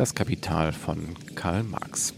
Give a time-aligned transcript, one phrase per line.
[0.00, 2.14] Das Kapital von Karl Marx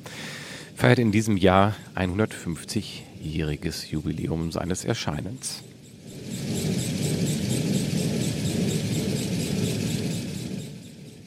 [0.76, 5.64] feiert in diesem Jahr 150-jähriges Jubiläum seines Erscheinens.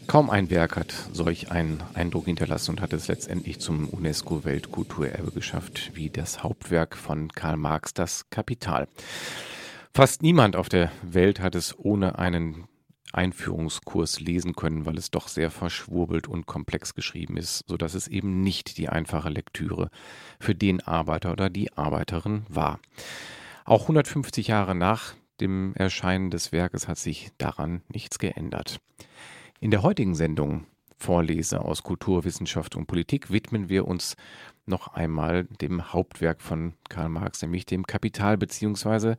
[0.08, 5.92] Kaum ein Werk hat solch einen Eindruck hinterlassen und hat es letztendlich zum UNESCO-Weltkulturerbe geschafft,
[5.94, 8.88] wie das Hauptwerk von Karl Marx, das Kapital.
[9.94, 12.70] Fast niemand auf der Welt hat es ohne einen
[13.16, 18.08] Einführungskurs lesen können, weil es doch sehr verschwurbelt und komplex geschrieben ist, so dass es
[18.08, 19.90] eben nicht die einfache Lektüre
[20.40, 22.80] für den Arbeiter oder die Arbeiterin war.
[23.64, 28.80] Auch 150 Jahre nach dem Erscheinen des Werkes hat sich daran nichts geändert.
[29.60, 30.66] In der heutigen Sendung
[30.98, 34.16] Vorlese aus Kultur, Wissenschaft und Politik widmen wir uns
[34.66, 39.16] noch einmal dem Hauptwerk von Karl Marx, nämlich dem Kapital bzw.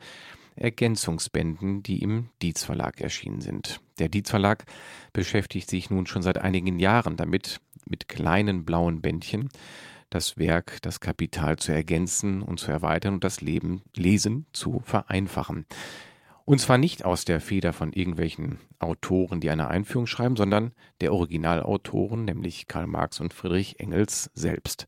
[0.57, 3.81] Ergänzungsbänden, die im Dietz Verlag erschienen sind.
[3.99, 4.65] Der Dietz Verlag
[5.12, 9.49] beschäftigt sich nun schon seit einigen Jahren damit, mit kleinen blauen Bändchen
[10.11, 15.67] das Werk, das Kapital zu ergänzen und zu erweitern und das Leben, Lesen zu vereinfachen.
[16.45, 21.12] Und zwar nicht aus der Feder von irgendwelchen Autoren, die eine Einführung schreiben, sondern der
[21.12, 24.87] Originalautoren, nämlich Karl Marx und Friedrich Engels selbst.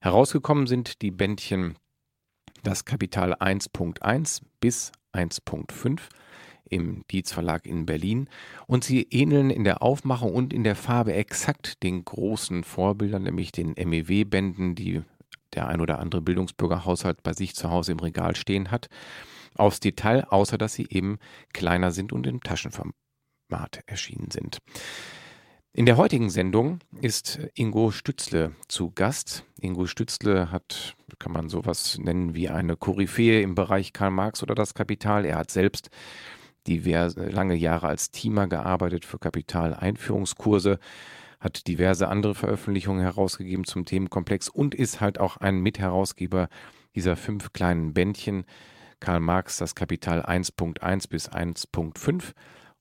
[0.00, 1.76] Herausgekommen sind die Bändchen
[2.62, 5.98] Das Kapital 1.1 bis 1.5
[6.68, 8.28] im Dietz Verlag in Berlin
[8.66, 13.50] und sie ähneln in der Aufmachung und in der Farbe exakt den großen Vorbildern, nämlich
[13.50, 15.02] den MEW-Bänden, die
[15.54, 18.88] der ein oder andere Bildungsbürgerhaushalt bei sich zu Hause im Regal stehen hat,
[19.54, 21.18] aufs Detail, außer dass sie eben
[21.52, 24.58] kleiner sind und im Taschenformat erschienen sind.
[25.72, 29.44] In der heutigen Sendung ist Ingo Stützle zu Gast.
[29.60, 34.56] Ingo Stützle hat, kann man sowas nennen wie eine Koryphäe im Bereich Karl Marx oder
[34.56, 35.24] das Kapital.
[35.24, 35.90] Er hat selbst
[36.66, 40.80] diverse lange Jahre als Teamer gearbeitet für Kapitaleinführungskurse,
[41.38, 46.48] hat diverse andere Veröffentlichungen herausgegeben zum Themenkomplex und ist halt auch ein Mitherausgeber
[46.96, 48.44] dieser fünf kleinen Bändchen.
[48.98, 52.32] Karl Marx, das Kapital 1.1 bis 1.5.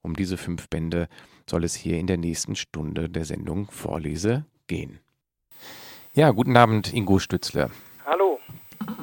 [0.02, 1.10] Um diese fünf Bände
[1.50, 5.00] soll es hier in der nächsten Stunde der Sendung Vorlese gehen.
[6.14, 7.70] Ja, guten Abend, Ingo Stützle.
[8.06, 8.40] Hallo.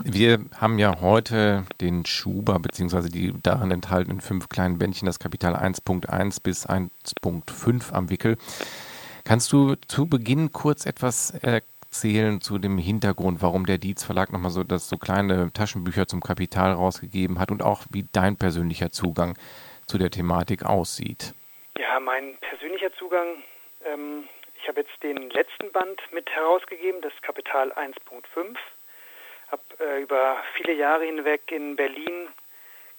[0.03, 3.09] Wir haben ja heute den Schuber bzw.
[3.09, 8.37] die darin enthaltenen fünf kleinen Bändchen, das Kapital 1.1 bis 1.5 am Wickel.
[9.25, 14.51] Kannst du zu Beginn kurz etwas erzählen zu dem Hintergrund, warum der Dietz Verlag nochmal
[14.51, 19.37] so, das so kleine Taschenbücher zum Kapital rausgegeben hat und auch wie dein persönlicher Zugang
[19.87, 21.35] zu der Thematik aussieht?
[22.01, 23.43] Mein persönlicher Zugang,
[23.85, 24.29] ähm,
[24.61, 28.57] ich habe jetzt den letzten Band mit herausgegeben, das Kapital 1.5.
[29.51, 32.29] Habe äh, über viele Jahre hinweg in Berlin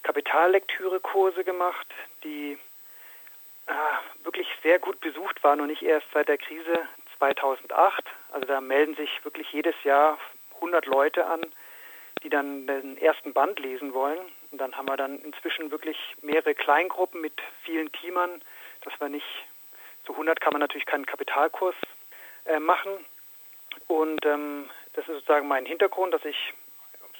[0.02, 1.86] Kapitallektüre-Kurse gemacht,
[2.24, 2.58] die
[3.66, 6.88] äh, wirklich sehr gut besucht waren und nicht erst seit der Krise
[7.18, 8.04] 2008.
[8.32, 10.18] Also da melden sich wirklich jedes Jahr
[10.56, 11.42] 100 Leute an,
[12.22, 14.18] die dann den ersten Band lesen wollen.
[14.50, 18.42] Und dann haben wir dann inzwischen wirklich mehrere Kleingruppen mit vielen Teamern,
[18.82, 19.26] dass wir nicht
[20.04, 21.74] zu 100 kann man natürlich keinen Kapitalkurs
[22.46, 22.92] äh, machen.
[23.86, 26.54] Und ähm, das ist sozusagen mein Hintergrund, dass ich,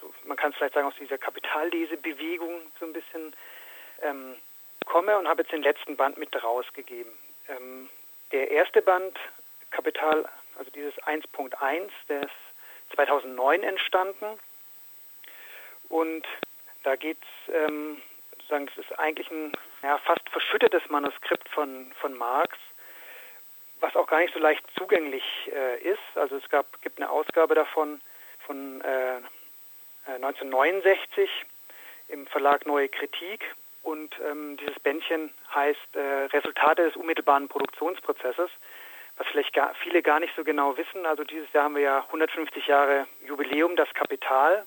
[0.01, 3.35] so, man kann es vielleicht sagen, aus dieser Kapitallesebewegung so ein bisschen
[4.03, 4.35] ähm,
[4.87, 7.13] komme und habe jetzt den letzten Band mit rausgegeben.
[7.49, 7.91] Ähm,
[8.33, 9.17] der erste Band,
[9.71, 14.27] Kapital, also dieses 1.1, der ist 2009 entstanden.
[15.89, 16.27] Und
[16.85, 18.01] da geht es, ähm,
[18.49, 19.53] sozusagen, das ist eigentlich ein
[19.83, 22.57] ja, fast verschüttetes Manuskript von, von Marx,
[23.81, 25.99] was auch gar nicht so leicht zugänglich äh, ist.
[26.15, 28.01] Also es gab, gibt eine Ausgabe davon
[28.47, 29.21] von äh,
[30.07, 31.29] 1969
[32.09, 33.45] äh, im Verlag Neue Kritik
[33.83, 38.51] und ähm, dieses Bändchen heißt äh, Resultate des unmittelbaren Produktionsprozesses,
[39.19, 41.05] was vielleicht gar, viele gar nicht so genau wissen.
[41.05, 44.65] Also dieses Jahr haben wir ja 150 Jahre Jubiläum, das Kapital.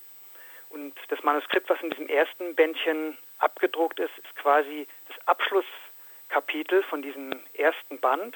[0.70, 7.02] Und das Manuskript, was in diesem ersten Bändchen abgedruckt ist, ist quasi das Abschlusskapitel von
[7.02, 8.36] diesem ersten Band,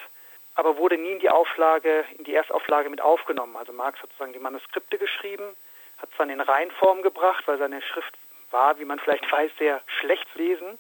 [0.56, 3.56] aber wurde nie in die Auflage, in die Erstauflage mit aufgenommen.
[3.56, 5.56] Also Marx hat sozusagen die Manuskripte geschrieben,
[5.98, 8.14] hat es dann in Reihenform gebracht, weil seine Schrift
[8.52, 10.80] war, wie man vielleicht weiß, sehr schlecht lesen.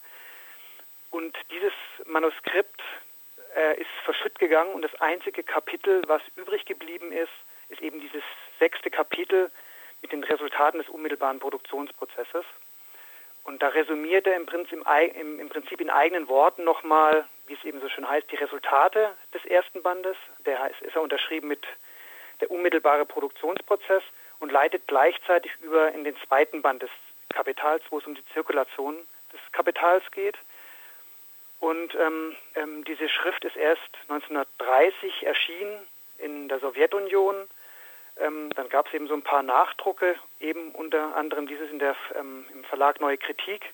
[1.11, 1.73] Und dieses
[2.05, 2.81] Manuskript
[3.55, 7.31] äh, ist verschütt gegangen und das einzige Kapitel, was übrig geblieben ist,
[7.69, 8.23] ist eben dieses
[8.59, 9.49] sechste Kapitel
[10.01, 12.45] mit den Resultaten des unmittelbaren Produktionsprozesses.
[13.45, 14.83] Und da resümiert er im Prinzip,
[15.15, 19.15] im, im Prinzip in eigenen Worten nochmal, wie es eben so schön heißt, die Resultate
[19.33, 20.17] des ersten Bandes.
[20.45, 21.63] Der heißt, ist er unterschrieben mit
[22.41, 24.03] der unmittelbare Produktionsprozess
[24.39, 26.89] und leitet gleichzeitig über in den zweiten Band des
[27.29, 28.95] Kapitals, wo es um die Zirkulation
[29.31, 30.37] des Kapitals geht.
[31.59, 35.79] Und ähm, ähm, diese Schrift ist erst 1930 erschienen
[36.17, 37.35] in der Sowjetunion.
[38.17, 41.95] Ähm, dann gab es eben so ein paar Nachdrucke, eben unter anderem dieses in der,
[42.15, 43.65] ähm, im Verlag Neue Kritik.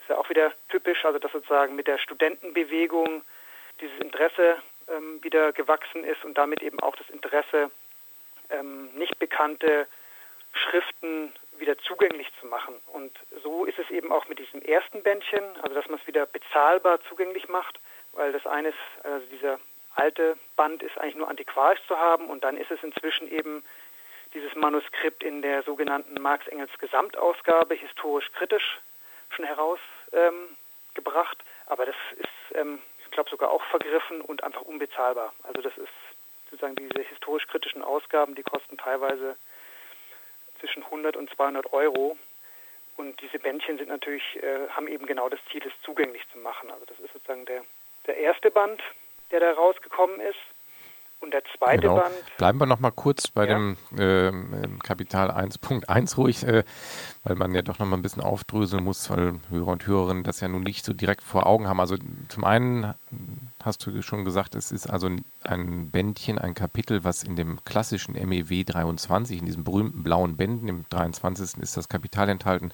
[0.00, 3.22] Ist ja auch wieder typisch, also dass sozusagen mit der Studentenbewegung
[3.80, 7.70] dieses Interesse ähm, wieder gewachsen ist und damit eben auch das Interesse,
[8.50, 9.86] ähm, nicht bekannte
[10.52, 12.74] Schriften wieder zugänglich zu machen.
[12.92, 16.26] Und so ist es eben auch mit diesem ersten Bändchen, also dass man es wieder
[16.26, 17.78] bezahlbar zugänglich macht,
[18.12, 19.60] weil das eine ist, also dieser
[19.94, 23.64] alte Band ist eigentlich nur antiquarisch zu haben und dann ist es inzwischen eben
[24.34, 28.80] dieses Manuskript in der sogenannten Marx Engels Gesamtausgabe historisch kritisch
[29.30, 31.38] schon herausgebracht.
[31.40, 35.32] Ähm, Aber das ist, ähm, ich glaube, sogar auch vergriffen und einfach unbezahlbar.
[35.42, 35.88] Also das ist
[36.50, 39.36] sozusagen diese historisch kritischen Ausgaben, die kosten teilweise
[40.60, 42.16] zwischen 100 und 200 Euro.
[42.96, 46.70] Und diese Bändchen sind natürlich, äh, haben eben genau das Ziel, es zugänglich zu machen.
[46.70, 47.64] Also das ist sozusagen der,
[48.06, 48.82] der erste Band,
[49.30, 50.38] der da rausgekommen ist.
[51.20, 51.96] Und der zweite genau.
[51.96, 52.14] Band.
[52.38, 53.54] Bleiben wir noch mal kurz bei ja.
[53.54, 54.32] dem äh,
[54.82, 56.64] Kapital 1.1 ruhig, äh,
[57.24, 60.40] weil man ja doch noch mal ein bisschen aufdröseln muss, weil Hörer und Hörerinnen das
[60.40, 61.78] ja nun nicht so direkt vor Augen haben.
[61.78, 61.96] Also
[62.28, 62.94] zum einen
[63.62, 65.10] hast du schon gesagt, es ist also
[65.44, 70.68] ein Bändchen, ein Kapitel, was in dem klassischen MEW 23, in diesem berühmten blauen Bänden,
[70.68, 71.62] im 23.
[71.62, 72.72] ist das Kapital enthalten.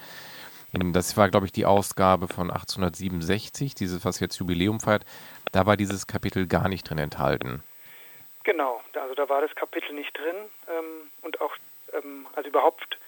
[0.73, 5.05] Das war, glaube ich, die Ausgabe von 1867, dieses, was jetzt Jubiläum feiert.
[5.53, 7.63] Da war dieses Kapitel gar nicht drin enthalten.
[8.45, 10.37] Genau, also da war das Kapitel nicht drin
[10.69, 11.55] ähm, und auch,
[11.93, 12.99] ähm, also überhaupt,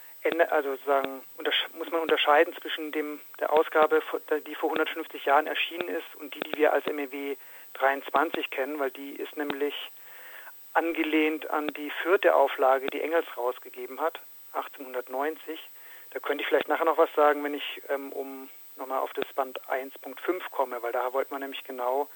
[0.50, 1.22] also sagen,
[1.78, 4.02] muss man unterscheiden zwischen dem der Ausgabe,
[4.46, 7.37] die vor 150 Jahren erschienen ist und die, die wir als MEW
[7.75, 9.75] 23 kennen, weil die ist nämlich
[10.75, 14.20] angelehnt an die vierte Auflage, die Engels rausgegeben hat,
[14.52, 15.60] 1890.
[16.10, 19.26] Da könnte ich vielleicht nachher noch was sagen, wenn ich ähm, um nochmal auf das
[19.34, 22.08] Band 1.5 komme, weil da wollte man nämlich genau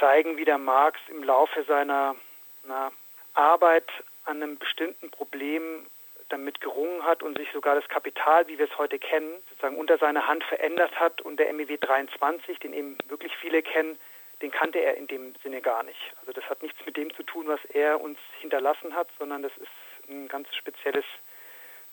[0.00, 2.16] zeigen, wie der Marx im Laufe seiner
[2.64, 2.90] na,
[3.34, 3.88] Arbeit
[4.24, 5.86] an einem bestimmten Problem
[6.28, 9.96] damit gerungen hat und sich sogar das Kapital, wie wir es heute kennen, sozusagen unter
[9.98, 13.96] seiner Hand verändert hat und der MEW 23, den eben wirklich viele kennen,
[14.42, 16.00] den kannte er in dem Sinne gar nicht.
[16.20, 19.52] Also das hat nichts mit dem zu tun, was er uns hinterlassen hat, sondern das
[19.56, 21.04] ist ein ganz spezielles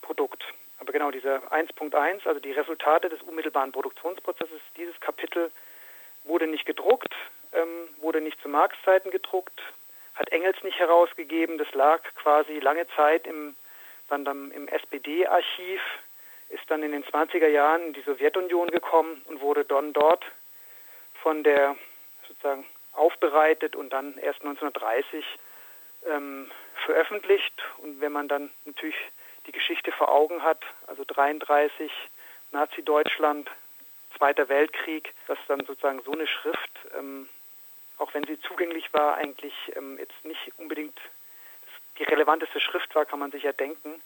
[0.02, 0.44] Produkt.
[0.84, 5.50] Aber genau dieser 1.1, also die Resultate des unmittelbaren Produktionsprozesses, dieses Kapitel
[6.26, 7.16] wurde nicht gedruckt,
[7.54, 9.62] ähm, wurde nicht zu Marx-Zeiten gedruckt,
[10.16, 11.58] hat Engels nicht herausgegeben.
[11.58, 13.56] Das lag quasi lange Zeit im,
[14.10, 15.82] dann, dann im SPD-Archiv,
[16.50, 20.26] ist dann in den 20er Jahren in die Sowjetunion gekommen und wurde dann dort
[21.22, 21.78] von der
[22.28, 25.24] sozusagen aufbereitet und dann erst 1930
[26.12, 26.52] ähm,
[26.86, 27.54] veröffentlicht.
[27.78, 28.98] Und wenn man dann natürlich
[29.48, 31.92] die Geschichte vor Augen hat, also 33
[32.52, 33.50] Nazi-Deutschland,
[34.18, 37.28] Zweiter Weltkrieg, dass dann sozusagen so eine Schrift ähm,
[37.98, 40.98] auch wenn sie zugänglich war, eigentlich ähm, jetzt nicht unbedingt
[42.00, 44.02] die relevanteste Schrift war, kann man sich ja denken.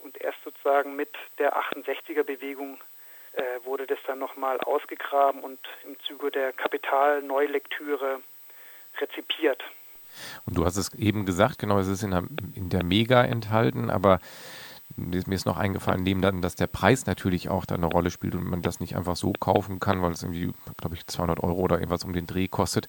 [0.00, 2.80] Und erst sozusagen mit der 68er-Bewegung
[3.34, 8.20] äh, wurde das dann nochmal ausgegraben und im Zuge der Kapitalneulektüre
[8.98, 9.62] rezipiert.
[10.46, 13.90] Und du hast es eben gesagt, genau, es ist in der, in der Mega enthalten,
[13.90, 14.20] aber
[14.96, 18.34] mir ist noch eingefallen, neben dann, dass der Preis natürlich auch da eine Rolle spielt
[18.34, 21.58] und man das nicht einfach so kaufen kann, weil es irgendwie, glaube ich, 200 Euro
[21.58, 22.86] oder irgendwas um den Dreh kostet,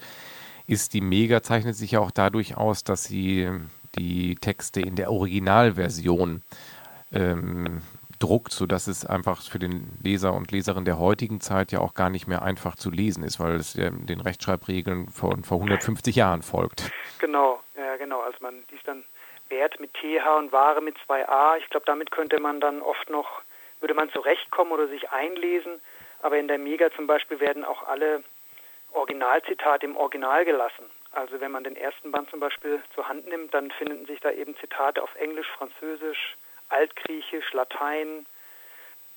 [0.68, 3.50] ist die Mega zeichnet sich ja auch dadurch aus, dass sie
[3.98, 6.42] die Texte in der Originalversion
[7.12, 7.82] ähm,
[8.26, 12.10] druckt, sodass es einfach für den Leser und Leserin der heutigen Zeit ja auch gar
[12.10, 16.92] nicht mehr einfach zu lesen ist, weil es den Rechtschreibregeln von vor 150 Jahren folgt.
[17.20, 18.22] Genau, ja genau.
[18.22, 19.04] Also man liest dann
[19.50, 21.58] Wert mit TH und Ware mit 2a.
[21.60, 23.42] Ich glaube, damit könnte man dann oft noch,
[23.80, 25.74] würde man zurechtkommen oder sich einlesen.
[26.22, 28.24] Aber in der Mega zum Beispiel werden auch alle
[28.92, 30.86] Originalzitate im Original gelassen.
[31.12, 34.32] Also wenn man den ersten Band zum Beispiel zur Hand nimmt, dann finden sich da
[34.32, 36.36] eben Zitate auf Englisch, Französisch,
[36.70, 38.26] Altgriechisch, Latein,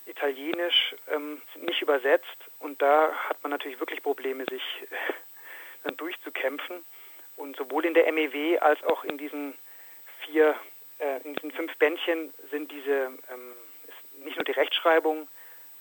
[0.05, 2.37] Italienisch, ähm, sind nicht übersetzt.
[2.59, 5.13] Und da hat man natürlich wirklich Probleme, sich äh,
[5.83, 6.83] dann durchzukämpfen.
[7.35, 9.53] Und sowohl in der MEW als auch in diesen
[10.21, 10.55] vier,
[10.99, 13.53] äh, in diesen fünf Bändchen sind diese, ähm,
[14.23, 15.27] nicht nur die Rechtschreibung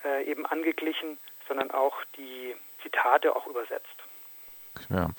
[0.05, 3.87] äh, eben angeglichen, sondern auch die Zitate auch übersetzt.
[4.91, 5.11] Ja.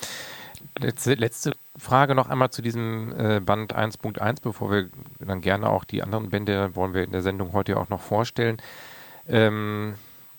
[0.81, 5.83] Letzte, letzte Frage noch einmal zu diesem äh, Band 1.1, bevor wir dann gerne auch
[5.83, 8.57] die anderen Bände wollen wir in der Sendung heute auch noch vorstellen.
[9.27, 9.95] Ähm,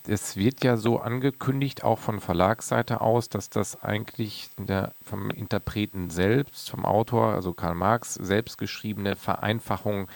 [0.07, 6.09] es wird ja so angekündigt, auch von Verlagsseite aus, dass das eigentlich der, vom Interpreten
[6.09, 10.07] selbst, vom Autor, also Karl Marx, selbst geschriebene Vereinfachung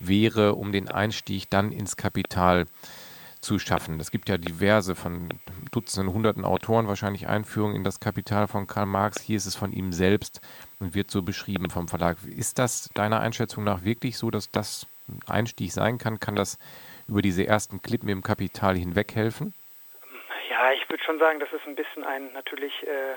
[0.00, 2.64] wäre, um den Einstieg dann ins Kapital
[3.44, 4.00] zu schaffen.
[4.00, 5.28] Es gibt ja diverse von
[5.70, 9.20] Dutzenden, Hunderten Autoren wahrscheinlich Einführungen in das Kapital von Karl Marx.
[9.20, 10.40] Hier ist es von ihm selbst
[10.80, 12.16] und wird so beschrieben vom Verlag.
[12.24, 16.18] Ist das deiner Einschätzung nach wirklich so, dass das ein Einstieg sein kann?
[16.18, 16.58] Kann das
[17.06, 19.52] über diese ersten Klippen im Kapital hinweg helfen?
[20.48, 23.14] Ja, ich würde schon sagen, dass es ein bisschen ein natürlich äh,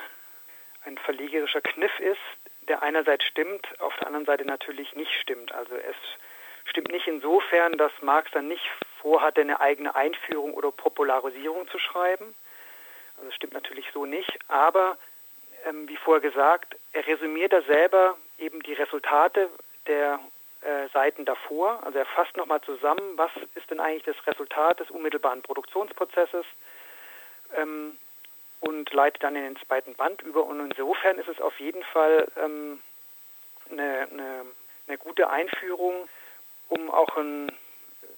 [0.85, 2.19] ein verlegerischer Kniff ist,
[2.67, 5.53] der einerseits stimmt, auf der anderen Seite natürlich nicht stimmt.
[5.53, 5.95] Also es
[6.69, 8.63] stimmt nicht insofern, dass Marx dann nicht
[9.01, 12.35] vorhatte, eine eigene Einführung oder Popularisierung zu schreiben.
[13.17, 14.97] Also stimmt natürlich so nicht, aber
[15.65, 19.49] ähm, wie vorher gesagt, er resümiert da selber eben die Resultate
[19.87, 20.19] der
[20.61, 21.79] äh, Seiten davor.
[21.83, 26.45] Also er fasst nochmal zusammen, was ist denn eigentlich das Resultat des unmittelbaren Produktionsprozesses
[27.55, 27.97] ähm,
[28.59, 30.43] und leitet dann in den zweiten Band über.
[30.45, 32.79] Und insofern ist es auf jeden Fall ähm,
[33.71, 34.45] eine, eine,
[34.87, 36.07] eine gute Einführung,
[36.69, 37.51] um auch ein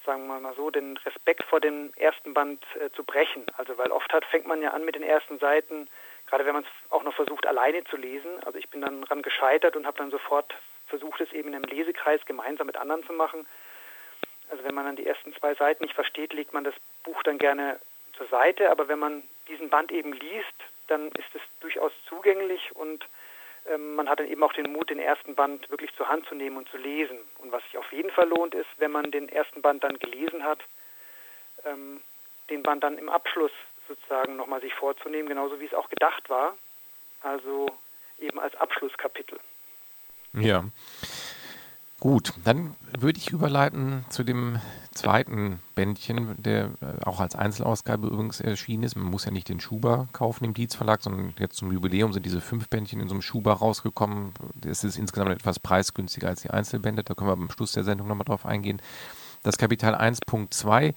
[0.05, 3.45] sagen wir mal so, den Respekt vor dem ersten Band äh, zu brechen.
[3.57, 5.87] Also weil oft hat, fängt man ja an mit den ersten Seiten,
[6.25, 8.31] gerade wenn man es auch noch versucht, alleine zu lesen.
[8.45, 10.53] Also ich bin dann daran gescheitert und habe dann sofort
[10.87, 13.45] versucht, es eben in einem Lesekreis gemeinsam mit anderen zu machen.
[14.49, 17.37] Also wenn man dann die ersten zwei Seiten nicht versteht, legt man das Buch dann
[17.37, 17.79] gerne
[18.13, 18.71] zur Seite.
[18.71, 20.55] Aber wenn man diesen Band eben liest,
[20.87, 23.05] dann ist es durchaus zugänglich und
[23.77, 26.57] man hat dann eben auch den Mut, den ersten Band wirklich zur Hand zu nehmen
[26.57, 27.17] und zu lesen.
[27.37, 30.43] Und was sich auf jeden Fall lohnt, ist, wenn man den ersten Band dann gelesen
[30.43, 30.59] hat,
[31.65, 32.01] ähm,
[32.49, 33.51] den Band dann im Abschluss
[33.87, 36.55] sozusagen nochmal sich vorzunehmen, genauso wie es auch gedacht war.
[37.21, 37.67] Also
[38.19, 39.39] eben als Abschlusskapitel.
[40.33, 40.63] Ja.
[41.99, 44.59] Gut, dann würde ich überleiten zu dem
[44.93, 48.95] zweiten Bändchen, der äh, auch als Einzelausgabe übrigens erschienen ist.
[48.95, 52.25] Man muss ja nicht den Schuber kaufen im Dietz Verlag, sondern jetzt zum Jubiläum sind
[52.25, 54.31] diese fünf Bändchen in so einem Schuber rausgekommen.
[54.65, 57.03] Es ist insgesamt etwas preisgünstiger als die Einzelbände.
[57.03, 58.81] Da können wir am Schluss der Sendung nochmal drauf eingehen.
[59.43, 60.93] Das Kapital 1.2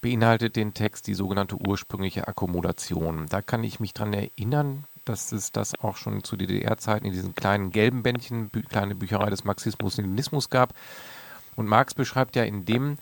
[0.00, 3.26] beinhaltet den Text die sogenannte ursprüngliche Akkommodation.
[3.28, 7.34] Da kann ich mich dran erinnern, dass es das auch schon zu DDR-Zeiten in diesen
[7.34, 10.74] kleinen gelben Bändchen, bü kleine Bücherei des Marxismus-Leninismus gab.
[11.56, 12.98] Und Marx beschreibt ja in dem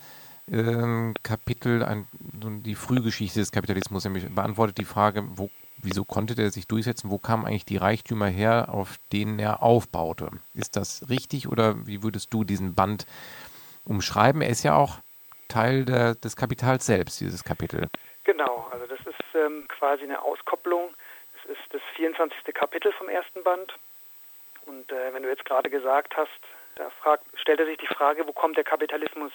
[0.51, 2.07] äh, Kapitel ein,
[2.65, 7.19] die Frühgeschichte des Kapitalismus, nämlich beantwortet die Frage, wo, wieso konnte der sich durchsetzen, wo
[7.19, 10.31] kamen eigentlich die Reichtümer her, auf denen er aufbaute.
[10.55, 13.07] Ist das richtig oder wie würdest du diesen Band
[13.85, 14.41] umschreiben?
[14.41, 14.99] Er ist ja auch
[15.49, 17.89] Teil der, des Kapitals selbst, dieses Kapitel.
[18.25, 20.91] Genau, also das ist ähm, quasi eine Auskopplung
[21.49, 22.55] ist das 24.
[22.55, 23.75] Kapitel vom ersten Band.
[24.67, 26.31] Und äh, wenn du jetzt gerade gesagt hast,
[26.77, 29.33] da fragt, stellt er sich die Frage, wo kommt der Kapitalismus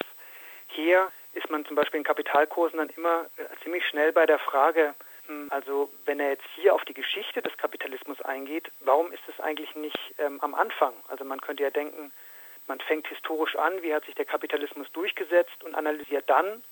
[0.68, 1.12] her?
[1.34, 4.94] Ist man zum Beispiel in Kapitalkursen dann immer äh, ziemlich schnell bei der Frage,
[5.28, 9.40] hm, also wenn er jetzt hier auf die Geschichte des Kapitalismus eingeht, warum ist es
[9.40, 10.94] eigentlich nicht ähm, am Anfang?
[11.08, 12.12] Also man könnte ja denken,
[12.68, 16.64] man fängt historisch an, wie hat sich der Kapitalismus durchgesetzt und analysiert dann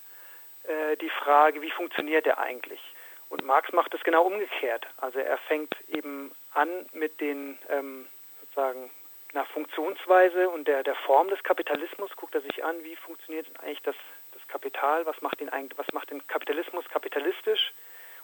[0.64, 2.82] äh, die Frage, wie funktioniert er eigentlich?
[3.30, 4.86] Und Marx macht es genau umgekehrt.
[4.98, 8.08] Also er fängt eben an mit den ähm,
[8.42, 8.90] sozusagen
[9.34, 13.82] nach Funktionsweise und der, der Form des Kapitalismus, guckt er sich an, wie funktioniert eigentlich
[13.84, 13.96] das,
[14.34, 17.72] das Kapital, was macht, den, was macht den Kapitalismus kapitalistisch.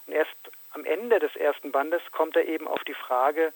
[0.08, 0.36] Und erst
[0.72, 3.54] am Ende des ersten Bandes kommt er eben auf die Frage,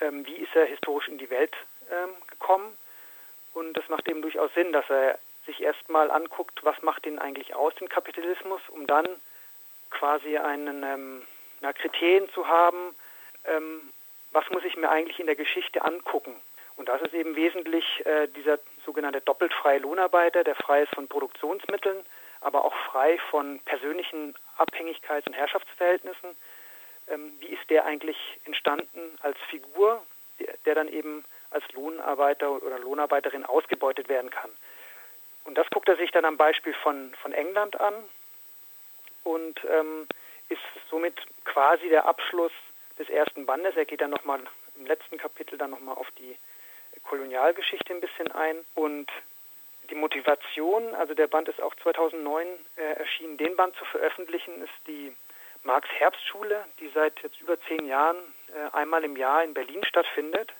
[0.00, 1.54] ähm, wie ist er historisch in die Welt
[1.90, 2.76] ähm, gekommen.
[3.52, 7.54] Und das macht eben durchaus Sinn, dass er sich erstmal anguckt, was macht den eigentlich
[7.54, 9.06] aus, den Kapitalismus, um dann
[9.92, 11.22] quasi einen ähm,
[11.60, 12.94] na, Kriterien zu haben,
[13.44, 13.80] ähm,
[14.32, 16.34] was muss ich mir eigentlich in der Geschichte angucken.
[16.76, 21.06] Und das ist eben wesentlich äh, dieser sogenannte doppelt freie Lohnarbeiter, der frei ist von
[21.06, 22.04] Produktionsmitteln,
[22.40, 26.30] aber auch frei von persönlichen Abhängigkeits- und Herrschaftsverhältnissen.
[27.08, 30.02] Ähm, wie ist der eigentlich entstanden als Figur,
[30.64, 34.50] der, dann eben als Lohnarbeiter oder Lohnarbeiterin ausgebeutet werden kann?
[35.44, 37.94] Und das guckt er sich dann am Beispiel von, von England an
[39.24, 40.06] und ähm,
[40.48, 40.60] ist
[40.90, 41.14] somit
[41.44, 42.52] quasi der Abschluss
[42.98, 43.76] des ersten Bandes.
[43.76, 44.40] Er geht dann nochmal
[44.76, 46.36] im letzten Kapitel dann nochmal auf die
[47.04, 48.56] Kolonialgeschichte ein bisschen ein.
[48.74, 49.10] Und
[49.90, 54.86] die Motivation, also der Band ist auch 2009 äh, erschienen, den Band zu veröffentlichen, ist
[54.86, 55.14] die
[55.64, 58.16] Marx Herbstschule, die seit jetzt über zehn Jahren
[58.48, 60.52] äh, einmal im Jahr in Berlin stattfindet.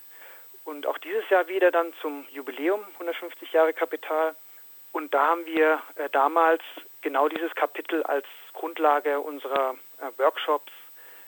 [0.65, 4.37] Und auch dieses Jahr wieder dann zum Jubiläum 150 Jahre Kapital.
[4.93, 6.63] Und da haben wir äh, damals
[7.01, 8.27] genau dieses Kapitel als
[8.63, 10.71] Grundlage unserer äh, Workshops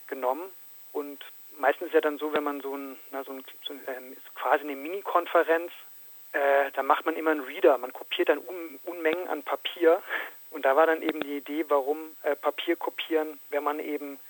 [0.07, 0.49] genommen.
[0.93, 1.19] Und
[1.59, 4.63] meistens ist ja dann so, wenn man so, ein, na, so, ein, so ein, quasi
[4.63, 5.73] eine Mini-Konferenz,
[6.31, 7.77] äh, da macht man immer einen Reader.
[7.79, 10.01] Man kopiert dann Un Unmengen an Papier.
[10.51, 14.21] Und da war dann eben die Idee, warum äh, Papier kopieren, wenn man eben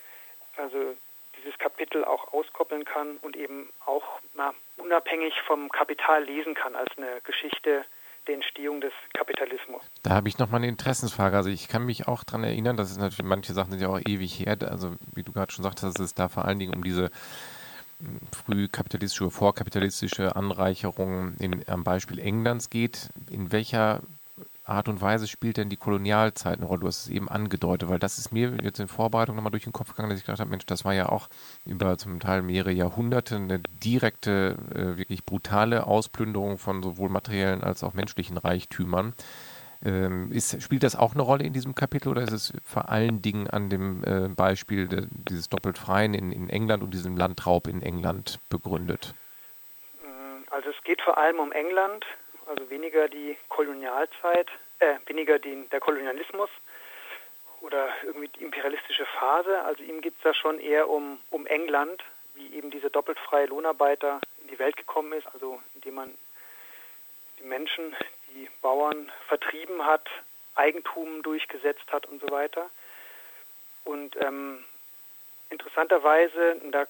[0.56, 0.96] also
[1.36, 6.96] dieses Kapitel auch auskoppeln kann und eben auch na, unabhängig vom Kapital lesen kann als
[6.96, 7.84] eine Geschichte
[8.26, 9.82] der Entstehung des Kapitalismus.
[10.02, 11.36] Da habe ich noch mal eine Interessensfrage.
[11.36, 14.00] Also ich kann mich auch daran erinnern, dass es natürlich manche Sachen sind ja auch
[14.00, 14.56] ewig her.
[14.62, 17.10] Also wie du gerade schon sagtest, es da vor allen Dingen um diese
[18.00, 23.10] hm, frühkapitalistische, vorkapitalistische Anreicherung in, am Beispiel Englands geht.
[23.30, 24.00] In welcher
[24.64, 26.80] Art und Weise spielt denn die Kolonialzeit eine Rolle?
[26.80, 29.72] Du hast es eben angedeutet, weil das ist mir jetzt in Vorbereitung nochmal durch den
[29.72, 31.28] Kopf gegangen, dass ich gedacht habe, Mensch, das war ja auch
[31.66, 37.84] über zum Teil mehrere Jahrhunderte eine direkte, äh, wirklich brutale Ausplünderung von sowohl materiellen als
[37.84, 39.12] auch menschlichen Reichtümern.
[39.84, 43.20] Ähm, ist, spielt das auch eine Rolle in diesem Kapitel oder ist es vor allen
[43.20, 47.66] Dingen an dem äh, Beispiel de, dieses doppelt Freien in, in England und diesem Landraub
[47.66, 49.12] in England begründet?
[50.50, 52.06] Also es geht vor allem um England
[52.46, 54.48] also weniger die Kolonialzeit,
[54.78, 56.50] äh, weniger den, der Kolonialismus
[57.60, 59.62] oder irgendwie die imperialistische Phase.
[59.62, 62.02] Also ihm geht es da schon eher um, um England,
[62.34, 66.18] wie eben diese doppelt freie Lohnarbeiter in die Welt gekommen ist, also indem man
[67.38, 67.96] die Menschen,
[68.34, 70.08] die Bauern vertrieben hat,
[70.54, 72.68] Eigentum durchgesetzt hat und so weiter.
[73.84, 74.64] Und ähm,
[75.50, 76.86] interessanterweise, da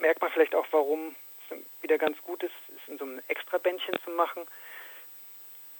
[0.00, 1.14] merkt man vielleicht auch, warum
[1.50, 4.42] es wieder ganz gut ist, es in so einem Extrabändchen zu machen,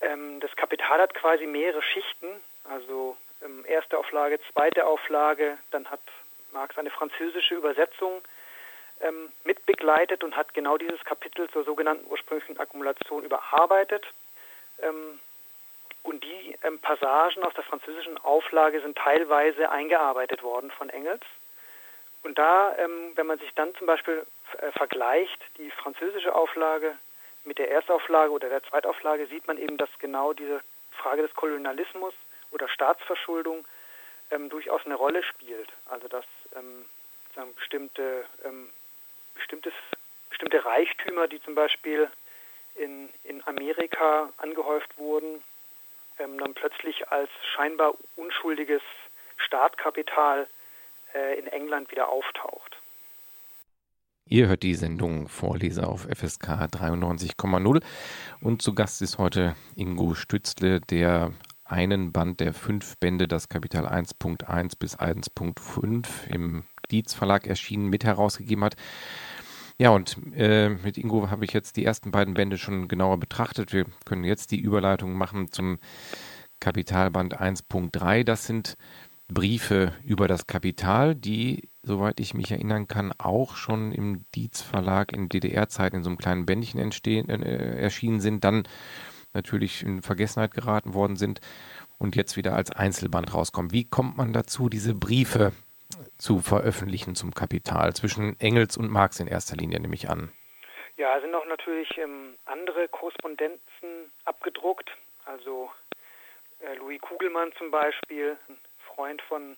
[0.01, 2.29] ähm, das Kapital hat quasi mehrere Schichten,
[2.65, 6.01] also ähm, erste Auflage, zweite Auflage, dann hat
[6.53, 8.23] Marx eine französische Übersetzung
[9.01, 14.05] ähm, mitbegleitet und hat genau dieses Kapitel zur sogenannten ursprünglichen Akkumulation überarbeitet.
[14.83, 15.21] Ähm,
[16.03, 21.23] und die ähm, Passagen aus der französischen Auflage sind teilweise eingearbeitet worden von Engels.
[22.23, 24.27] Und da, ähm, wenn man sich dann zum Beispiel
[24.59, 26.97] äh, vergleicht, die französische Auflage
[27.49, 30.61] mit der Erstauflage oder der Zweitauflage sieht man eben, dass genau diese
[30.93, 32.15] Frage des Kolonialismus
[32.51, 33.65] oder Staatsverschuldung
[34.31, 35.71] ähm, durchaus eine Rolle spielt.
[35.87, 36.85] Also dass ähm,
[37.57, 38.69] bestimmte, ähm,
[39.35, 39.73] bestimmtes,
[40.29, 42.11] bestimmte Reichtümer, die zum Beispiel
[42.75, 45.43] in, in Amerika angehäuft wurden,
[46.19, 48.83] ähm, dann plötzlich als scheinbar unschuldiges
[49.39, 50.47] Startkapital
[51.15, 52.78] äh, in England wieder auftaucht.
[54.31, 57.83] Ihr hört die Sendung Vorleser auf FSK 93,0
[58.43, 61.33] und zu Gast ist heute Ingo Stützle, der
[61.65, 68.05] einen Band der fünf Bände, das Kapital 1.1 bis 1.5 im Dietz Verlag erschienen, mit
[68.05, 68.77] herausgegeben hat.
[69.79, 73.73] Ja, und äh, mit Ingo habe ich jetzt die ersten beiden Bände schon genauer betrachtet.
[73.73, 75.79] Wir können jetzt die Überleitung machen zum
[76.61, 78.25] Kapitalband 1.3.
[78.25, 78.77] Das sind
[79.29, 85.13] Briefe über das Kapital, die soweit ich mich erinnern kann, auch schon im Dietz Verlag
[85.13, 88.69] in DDR-Zeiten in so einem kleinen Bändchen entstehen, äh, erschienen sind, dann
[89.33, 91.41] natürlich in Vergessenheit geraten worden sind
[91.99, 93.73] und jetzt wieder als Einzelband rauskommen.
[93.73, 95.53] Wie kommt man dazu, diese Briefe
[96.19, 100.31] zu veröffentlichen zum Kapital zwischen Engels und Marx in erster Linie, nehme ich an?
[100.97, 104.91] Ja, sind auch natürlich ähm, andere Korrespondenzen abgedruckt.
[105.25, 105.71] Also
[106.61, 108.37] äh, Louis Kugelmann zum Beispiel,
[108.99, 109.57] Freund von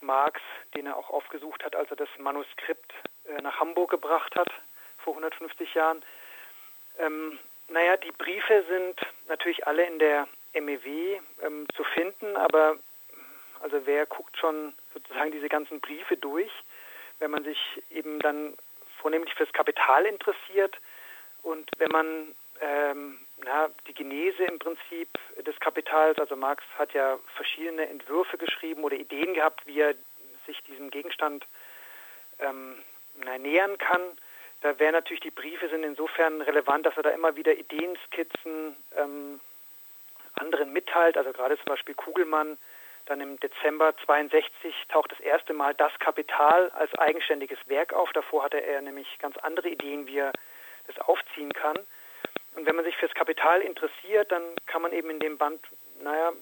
[0.00, 0.40] Marx,
[0.74, 2.92] den er auch aufgesucht hat, als er das Manuskript
[3.28, 4.48] äh, nach Hamburg gebracht hat,
[4.98, 6.04] vor 150 Jahren.
[6.98, 12.76] Ähm, naja, die Briefe sind natürlich alle in der MEW ähm, zu finden, aber
[13.60, 16.50] also wer guckt schon sozusagen diese ganzen Briefe durch,
[17.20, 18.56] wenn man sich eben dann
[19.00, 20.76] vornehmlich fürs Kapital interessiert
[21.44, 25.08] und wenn man ähm, na, die Genese im Prinzip
[25.44, 29.94] des Kapitals, also Marx hat ja verschiedene Entwürfe geschrieben oder Ideen gehabt, wie er
[30.46, 31.44] sich diesem Gegenstand
[32.38, 32.76] ähm,
[33.16, 34.02] na, nähern kann.
[34.60, 39.40] Da wären natürlich die Briefe sind insofern relevant, dass er da immer wieder Ideenskizzen ähm,
[40.34, 41.16] anderen mitteilt.
[41.16, 42.56] Also gerade zum Beispiel Kugelmann,
[43.06, 48.12] dann im Dezember 62 taucht das erste Mal das Kapital als eigenständiges Werk auf.
[48.12, 50.32] Davor hatte er nämlich ganz andere Ideen, wie er
[50.86, 51.76] das aufziehen kann.
[52.54, 55.60] Und wenn man sich fürs Kapital interessiert, dann kann man eben in dem Band,
[56.02, 56.32] naja,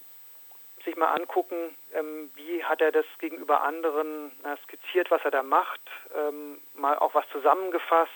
[0.85, 5.43] sich mal angucken, ähm, wie hat er das gegenüber anderen na, skizziert, was er da
[5.43, 5.81] macht,
[6.17, 8.13] ähm, mal auch was zusammengefasst.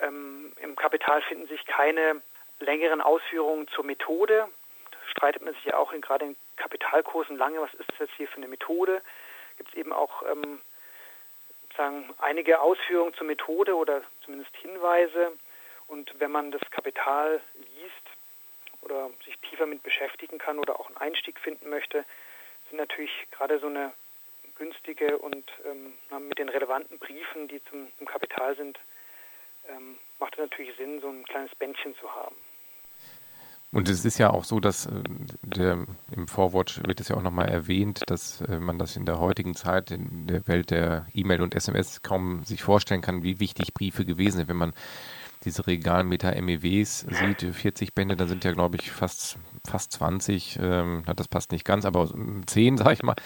[0.00, 2.22] Ähm, Im Kapital finden sich keine
[2.60, 4.46] längeren Ausführungen zur Methode.
[4.90, 8.14] Da streitet man sich ja auch in, gerade in Kapitalkursen lange, was ist das jetzt
[8.16, 9.02] hier für eine Methode.
[9.56, 10.60] Gibt es eben auch ähm,
[11.76, 15.32] sagen, einige Ausführungen zur Methode oder zumindest Hinweise.
[15.88, 20.98] Und wenn man das Kapital liest oder sich tiefer mit beschäftigen kann oder auch einen
[20.98, 22.04] Einstieg finden möchte,
[22.68, 23.92] sind natürlich gerade so eine
[24.56, 28.78] günstige und ähm, mit den relevanten Briefen, die zum, zum Kapital sind,
[29.68, 32.36] ähm, macht es natürlich Sinn, so ein kleines Bändchen zu haben.
[33.72, 34.90] Und es ist ja auch so, dass äh,
[35.42, 39.18] der, im Vorwort wird es ja auch nochmal erwähnt, dass äh, man das in der
[39.18, 43.74] heutigen Zeit, in der Welt der E-Mail und SMS kaum sich vorstellen kann, wie wichtig
[43.74, 44.48] Briefe gewesen sind.
[44.48, 44.74] Wenn man
[45.44, 51.04] diese Regalmeter MEWs sieht, 40 Bände, dann sind ja, glaube ich, fast, fast 20, ähm,
[51.14, 52.10] das passt nicht ganz, aber
[52.46, 53.16] 10, sage ich mal,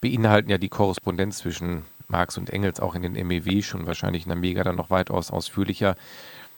[0.00, 4.30] beinhalten ja die Korrespondenz zwischen Marx und Engels auch in den MEW schon wahrscheinlich in
[4.30, 5.96] der Mega dann noch weitaus ausführlicher.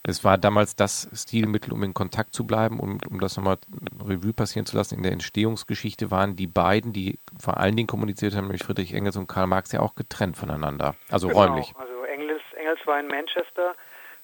[0.05, 3.59] Es war damals das Stilmittel, um in Kontakt zu bleiben und um das nochmal
[4.05, 4.97] Revue passieren zu lassen.
[4.97, 9.17] In der Entstehungsgeschichte waren die beiden, die vor allen Dingen kommuniziert haben, nämlich Friedrich Engels
[9.17, 11.41] und Karl Marx, ja auch getrennt voneinander, also genau.
[11.41, 11.73] räumlich.
[11.77, 13.77] Also Engels, Engels war in Manchester,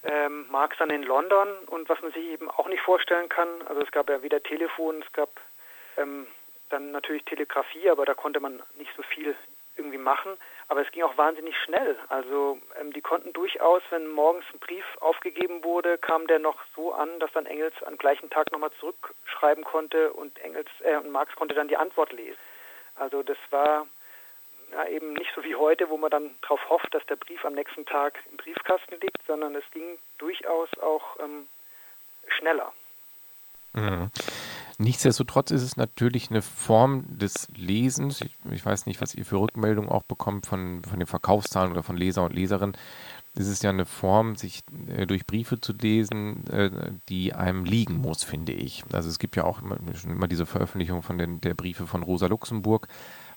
[0.04, 3.82] ähm, Marx dann in London und was man sich eben auch nicht vorstellen kann, also
[3.82, 5.30] es gab ja weder Telefon, es gab
[5.96, 6.26] ähm,
[6.70, 9.34] dann natürlich Telegrafie, aber da konnte man nicht so viel
[9.78, 10.36] irgendwie machen.
[10.66, 11.96] Aber es ging auch wahnsinnig schnell.
[12.08, 16.92] Also ähm, die konnten durchaus, wenn morgens ein Brief aufgegeben wurde, kam der noch so
[16.92, 21.34] an, dass dann Engels am gleichen Tag nochmal zurückschreiben konnte und Engels äh, und Marx
[21.36, 22.38] konnte dann die Antwort lesen.
[22.96, 23.86] Also das war
[24.72, 27.54] ja, eben nicht so wie heute, wo man dann darauf hofft, dass der Brief am
[27.54, 31.46] nächsten Tag im Briefkasten liegt, sondern es ging durchaus auch ähm,
[32.28, 32.72] schneller.
[33.72, 34.10] Mhm.
[34.80, 38.20] Nichtsdestotrotz ist es natürlich eine Form des Lesens.
[38.20, 41.82] Ich, ich, weiß nicht, was ihr für Rückmeldungen auch bekommt von, von den Verkaufszahlen oder
[41.82, 42.76] von Leser und Leserinnen.
[43.34, 46.70] Es ist ja eine Form, sich äh, durch Briefe zu lesen, äh,
[47.08, 48.84] die einem liegen muss, finde ich.
[48.92, 52.26] Also es gibt ja auch immer, immer diese Veröffentlichung von den der Briefe von Rosa
[52.26, 52.86] Luxemburg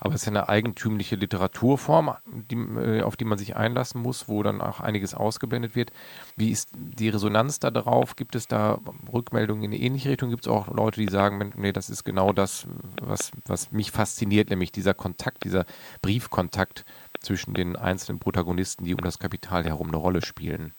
[0.04, 4.28] aber es ist ja eine eigentümliche Literaturform, die, äh, auf die man sich einlassen muss,
[4.28, 5.92] wo dann auch einiges ausgeblendet wird.
[6.36, 8.16] Wie ist die Resonanz da drauf?
[8.16, 8.80] Gibt es da
[9.14, 10.32] Rückmeldungen in eine ähnliche Richtung?
[10.32, 12.66] Gibt es auch Leute, die sagen, nee, das ist genau das,
[13.00, 15.66] was, was mich fasziniert, nämlich dieser Kontakt, dieser
[16.02, 16.84] Briefkontakt
[17.20, 20.74] zwischen den einzelnen Protagonisten, die um das Kapital herum eine Rolle spielen?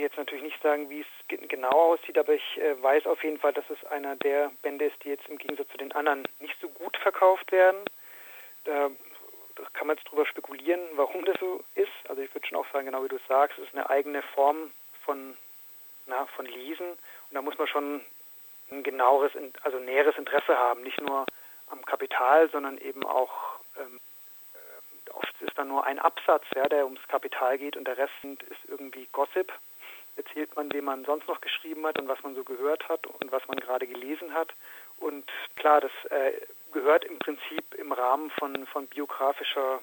[0.00, 3.38] Ich jetzt natürlich nicht sagen, wie es genau aussieht, aber ich äh, weiß auf jeden
[3.38, 6.58] Fall, dass es einer der Bände ist, die jetzt im Gegensatz zu den anderen nicht
[6.58, 7.84] so gut verkauft werden.
[8.64, 8.90] Da,
[9.74, 11.92] kann man jetzt drüber spekulieren, warum das so ist.
[12.08, 14.70] Also ich würde schon auch sagen, genau wie du sagst, es ist eine eigene Form
[15.04, 15.36] von,
[16.06, 18.00] na, von Lesen und da muss man schon
[18.70, 19.32] ein genaueres,
[19.64, 21.26] also näheres Interesse haben, nicht nur
[21.66, 24.00] am Kapital, sondern eben auch ähm,
[25.12, 28.64] oft ist da nur ein Absatz, ja, der ums Kapital geht und der Rest ist
[28.66, 29.52] irgendwie Gossip.
[30.20, 33.32] Erzählt man, wem man sonst noch geschrieben hat und was man so gehört hat und
[33.32, 34.52] was man gerade gelesen hat.
[34.98, 35.24] Und
[35.56, 36.32] klar, das äh,
[36.72, 39.80] gehört im Prinzip im Rahmen von, von biografischer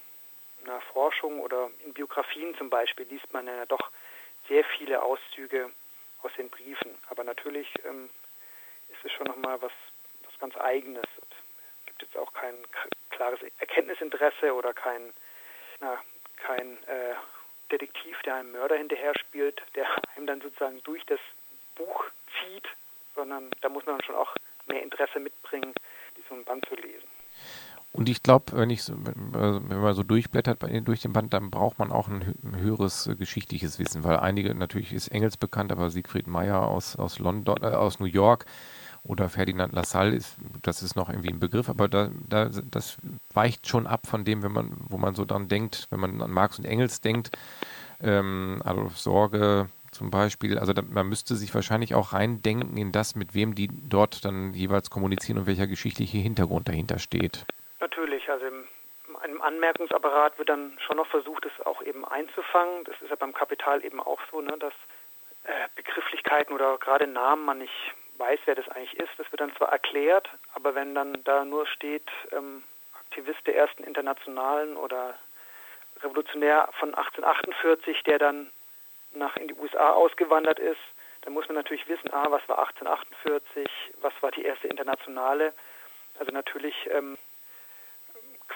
[0.65, 3.89] na, Forschung oder in Biografien zum Beispiel liest man ja doch
[4.47, 5.71] sehr viele Auszüge
[6.21, 6.95] aus den Briefen.
[7.09, 8.09] Aber natürlich ähm,
[8.89, 9.73] ist es schon nochmal was,
[10.23, 11.05] was ganz Eigenes.
[11.19, 11.35] Und
[11.87, 12.55] gibt jetzt auch kein
[13.09, 15.13] klares Erkenntnisinteresse oder kein,
[15.79, 15.99] na,
[16.37, 17.15] kein äh,
[17.71, 21.19] Detektiv, der einem Mörder hinterher spielt, der einem dann sozusagen durch das
[21.75, 22.05] Buch
[22.39, 22.67] zieht,
[23.15, 24.35] sondern da muss man schon auch
[24.67, 25.73] mehr Interesse mitbringen,
[26.27, 27.07] so ein Band zu lesen.
[27.93, 31.91] Und ich glaube, wenn ich wenn man so durchblättert durch den Band, dann braucht man
[31.91, 36.95] auch ein, höheres geschichtliches Wissen, weil einige natürlich ist Engels bekannt, aber Siegfried Meyer aus
[36.95, 38.45] aus London, äh, aus New York
[39.07, 42.97] oder Ferdinand Lassalle ist, das ist noch irgendwie ein Begriff, aber da, da, das
[43.33, 46.31] weicht schon ab von dem, wenn man, wo man so dran denkt, wenn man an
[46.31, 47.31] Marx und Engels denkt,
[48.01, 53.15] ähm, Adolf Sorge zum Beispiel, also da, man müsste sich wahrscheinlich auch reindenken in das,
[53.15, 57.45] mit wem die dort dann jeweils kommunizieren und welcher geschichtliche Hintergrund dahinter steht.
[57.79, 58.65] Natürlich, also im,
[59.25, 62.83] im Anmerkungsapparat wird dann schon noch versucht, es auch eben einzufangen.
[62.83, 64.73] Das ist ja beim Kapital eben auch so, ne, dass
[65.45, 69.11] äh, Begrifflichkeiten oder gerade Namen man nicht weiß, wer das eigentlich ist.
[69.17, 73.83] Das wird dann zwar erklärt, aber wenn dann da nur steht, ähm, Aktivist der ersten
[73.83, 75.17] Internationalen oder
[76.01, 78.51] Revolutionär von 1848, der dann
[79.13, 80.79] nach in die USA ausgewandert ist,
[81.21, 83.67] dann muss man natürlich wissen, ah, was war 1848,
[84.01, 85.53] was war die erste Internationale.
[86.19, 87.17] Also natürlich ähm,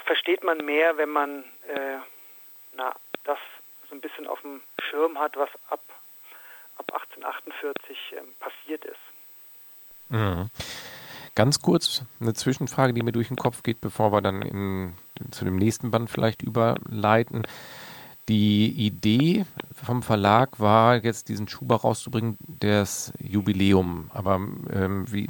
[0.05, 1.97] versteht man mehr, wenn man äh,
[2.73, 3.39] na, das
[3.89, 5.81] so ein bisschen auf dem Schirm hat, was ab,
[6.77, 9.10] ab 1848 ähm, passiert ist.
[10.11, 10.49] Mhm.
[11.33, 14.93] Ganz kurz eine Zwischenfrage, die mir durch den Kopf geht, bevor wir dann in,
[15.31, 17.43] zu dem nächsten Band vielleicht überleiten.
[18.27, 24.11] Die Idee vom Verlag war, jetzt diesen Schuber rauszubringen, das Jubiläum.
[24.13, 24.35] Aber
[24.71, 25.29] ähm, wie,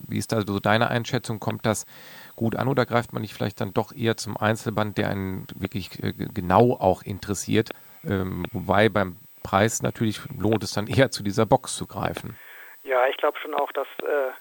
[0.00, 1.38] wie ist da so deine Einschätzung?
[1.38, 1.86] Kommt das
[2.34, 6.02] gut an oder greift man nicht vielleicht dann doch eher zum Einzelband, der einen wirklich
[6.02, 7.70] äh, genau auch interessiert?
[8.04, 12.36] Ähm, wobei beim Preis natürlich lohnt es dann eher zu dieser Box zu greifen.
[12.84, 14.32] Ja, ich glaube schon auch, dass, äh,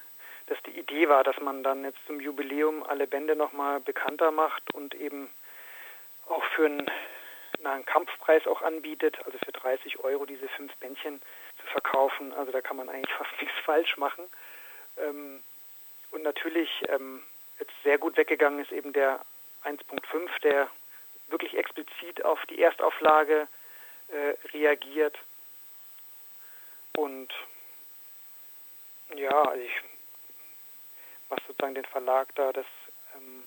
[0.48, 4.74] dass die Idee war, dass man dann jetzt zum Jubiläum alle Bände nochmal bekannter macht
[4.74, 5.30] und eben
[6.28, 6.90] auch für einen,
[7.60, 11.22] na, einen Kampfpreis auch anbietet, also für 30 Euro diese fünf Bändchen
[11.60, 12.34] zu verkaufen.
[12.34, 14.24] Also da kann man eigentlich fast nichts falsch machen.
[14.98, 15.44] Ähm,
[16.12, 17.22] und natürlich ähm,
[17.60, 19.24] jetzt sehr gut weggegangen ist eben der
[19.64, 20.68] 1.5, der
[21.30, 23.48] wirklich explizit auf die Erstauflage
[24.10, 25.18] äh, reagiert.
[26.98, 27.32] Und
[29.18, 29.82] ja, also ich,
[31.30, 32.66] was sozusagen den Verlag da das
[33.16, 33.44] ähm,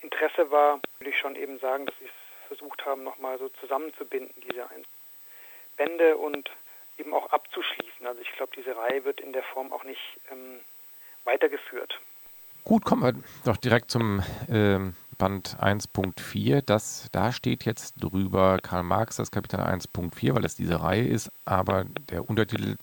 [0.00, 4.34] Interesse war, würde ich schon eben sagen, dass sie es versucht haben, nochmal so zusammenzubinden,
[4.48, 4.66] diese
[5.76, 6.50] Bände und
[6.96, 8.06] eben auch abzuschließen.
[8.06, 10.60] Also ich glaube, diese Reihe wird in der Form auch nicht ähm,
[11.24, 12.00] weitergeführt.
[12.64, 16.62] Gut, kommen wir doch direkt zum ähm, Band 1.4.
[16.64, 21.30] Das, da steht jetzt drüber Karl Marx, das Kapital 1.4, weil es diese Reihe ist,
[21.44, 22.76] aber der Untertitel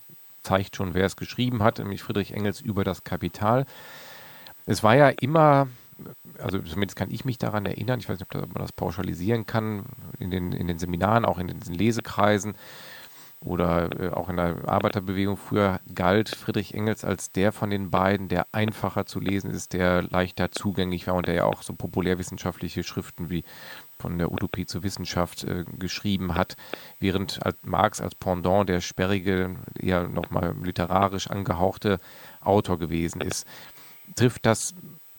[0.46, 3.66] zeigt schon, wer es geschrieben hat, nämlich Friedrich Engels über das Kapital.
[4.66, 5.68] Es war ja immer,
[6.40, 9.86] also zumindest kann ich mich daran erinnern, ich weiß nicht, ob man das pauschalisieren kann,
[10.20, 12.56] in den, in den Seminaren, auch in diesen Lesekreisen,
[13.46, 18.28] oder äh, auch in der Arbeiterbewegung früher galt Friedrich Engels als der von den beiden,
[18.28, 22.84] der einfacher zu lesen ist, der leichter zugänglich war und der ja auch so populärwissenschaftliche
[22.84, 23.44] Schriften wie
[23.98, 26.58] von der Utopie zur Wissenschaft äh, geschrieben hat,
[27.00, 32.00] während Marx als Pendant der sperrige, eher nochmal literarisch angehauchte
[32.42, 33.48] Autor gewesen ist.
[34.16, 34.74] Trifft das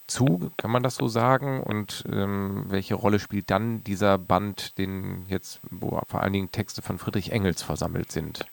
[0.06, 1.62] zu, kann man das so sagen?
[1.62, 6.82] Und ähm, welche Rolle spielt dann dieser Band, den jetzt, wo vor allen Dingen Texte
[6.82, 8.46] von Friedrich Engels versammelt sind?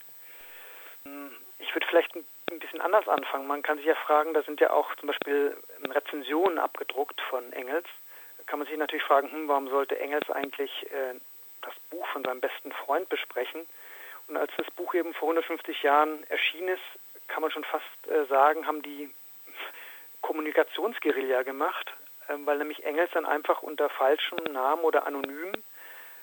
[1.58, 3.46] Ich würde vielleicht ein bisschen anders anfangen.
[3.46, 7.86] Man kann sich ja fragen, da sind ja auch zum Beispiel Rezensionen abgedruckt von Engels.
[8.38, 11.14] Da kann man sich natürlich fragen, hm, warum sollte Engels eigentlich äh,
[11.62, 13.62] das Buch von seinem besten Freund besprechen?
[14.28, 18.24] Und als das Buch eben vor 150 Jahren erschienen ist, kann man schon fast äh,
[18.26, 19.10] sagen, haben die
[20.24, 21.92] Kommunikationsguerilla gemacht,
[22.30, 25.52] ähm, weil nämlich Engels dann einfach unter falschem Namen oder anonym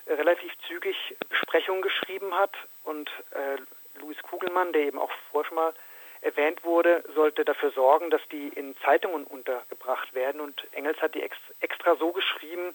[0.07, 2.51] äh, relativ zügig Besprechungen geschrieben hat
[2.83, 3.57] und äh,
[3.99, 5.73] Louis Kugelmann, der eben auch vorher schon mal
[6.21, 11.21] erwähnt wurde, sollte dafür sorgen, dass die in Zeitungen untergebracht werden und Engels hat die
[11.21, 12.73] ex extra so geschrieben,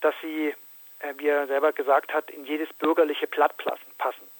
[0.00, 0.54] dass sie,
[1.00, 4.30] äh, wie er selber gesagt hat, in jedes bürgerliche Blatt passen.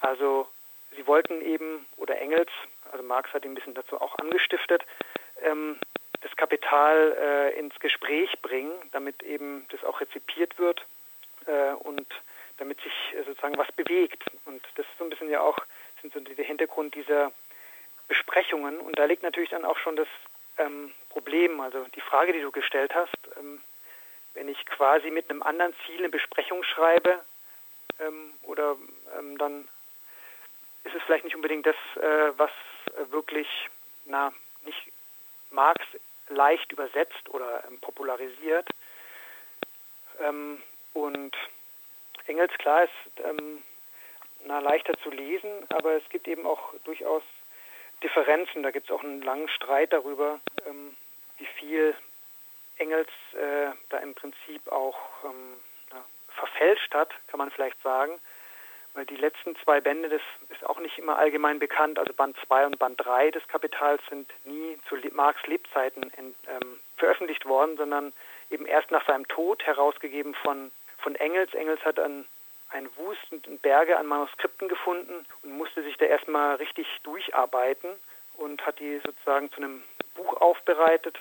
[0.00, 0.48] Also
[0.96, 2.50] sie wollten eben, oder Engels,
[2.90, 4.82] also Marx hat ihn ein bisschen dazu auch angestiftet,
[5.44, 5.78] ähm,
[6.20, 10.84] das Kapital äh, ins Gespräch bringen, damit eben das auch rezipiert wird
[11.46, 12.06] äh, und
[12.58, 14.22] damit sich äh, sozusagen was bewegt.
[14.44, 15.58] Und das ist so ein bisschen ja auch
[16.02, 17.32] sind so der Hintergrund dieser
[18.08, 18.78] Besprechungen.
[18.80, 20.08] Und da liegt natürlich dann auch schon das
[20.58, 23.60] ähm, Problem, also die Frage, die du gestellt hast, ähm,
[24.34, 27.20] wenn ich quasi mit einem anderen Ziel eine Besprechung schreibe
[28.00, 28.76] ähm, oder
[29.18, 29.68] ähm, dann
[30.84, 32.50] ist es vielleicht nicht unbedingt das, äh, was
[33.10, 33.48] wirklich
[34.04, 34.32] na,
[35.52, 35.84] Marx
[36.28, 38.68] leicht übersetzt oder ähm, popularisiert.
[40.20, 40.62] Ähm,
[40.94, 41.34] und
[42.26, 43.62] Engels, klar, ist ähm,
[44.44, 47.22] na, leichter zu lesen, aber es gibt eben auch durchaus
[48.02, 48.62] Differenzen.
[48.62, 50.40] Da gibt es auch einen langen Streit darüber,
[51.38, 51.94] wie viel
[52.78, 54.98] Engels äh, da im Prinzip auch
[56.34, 58.18] verfälscht hat, kann man vielleicht sagen.
[58.94, 62.66] Weil die letzten zwei Bände, das ist auch nicht immer allgemein bekannt, also Band 2
[62.66, 68.12] und Band 3 des Kapitals sind nie zu Marx Lebzeiten in, ähm, veröffentlicht worden, sondern
[68.50, 71.54] eben erst nach seinem Tod herausgegeben von, von Engels.
[71.54, 72.26] Engels hat an
[72.68, 77.90] einen Wust und Berge an Manuskripten gefunden und musste sich da erstmal richtig durcharbeiten
[78.36, 79.82] und hat die sozusagen zu einem
[80.14, 81.18] Buch aufbereitet.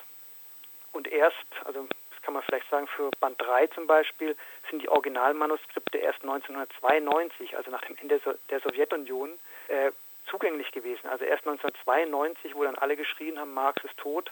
[0.94, 1.88] Und erst, also
[2.22, 4.36] kann man vielleicht sagen, für Band 3 zum Beispiel
[4.70, 9.32] sind die Originalmanuskripte erst 1992, also nach dem Ende der Sowjetunion,
[9.68, 9.92] äh,
[10.28, 11.08] zugänglich gewesen.
[11.08, 14.32] Also erst 1992, wo dann alle geschrien haben, Marx ist tot,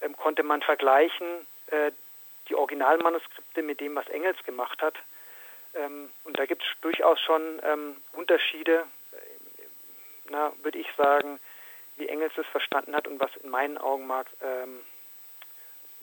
[0.00, 1.90] ähm, konnte man vergleichen äh,
[2.48, 4.94] die Originalmanuskripte mit dem, was Engels gemacht hat.
[5.74, 11.38] Ähm, und da gibt es durchaus schon ähm, Unterschiede, äh, würde ich sagen,
[11.96, 14.80] wie Engels es verstanden hat und was in meinen Augen Marx ähm,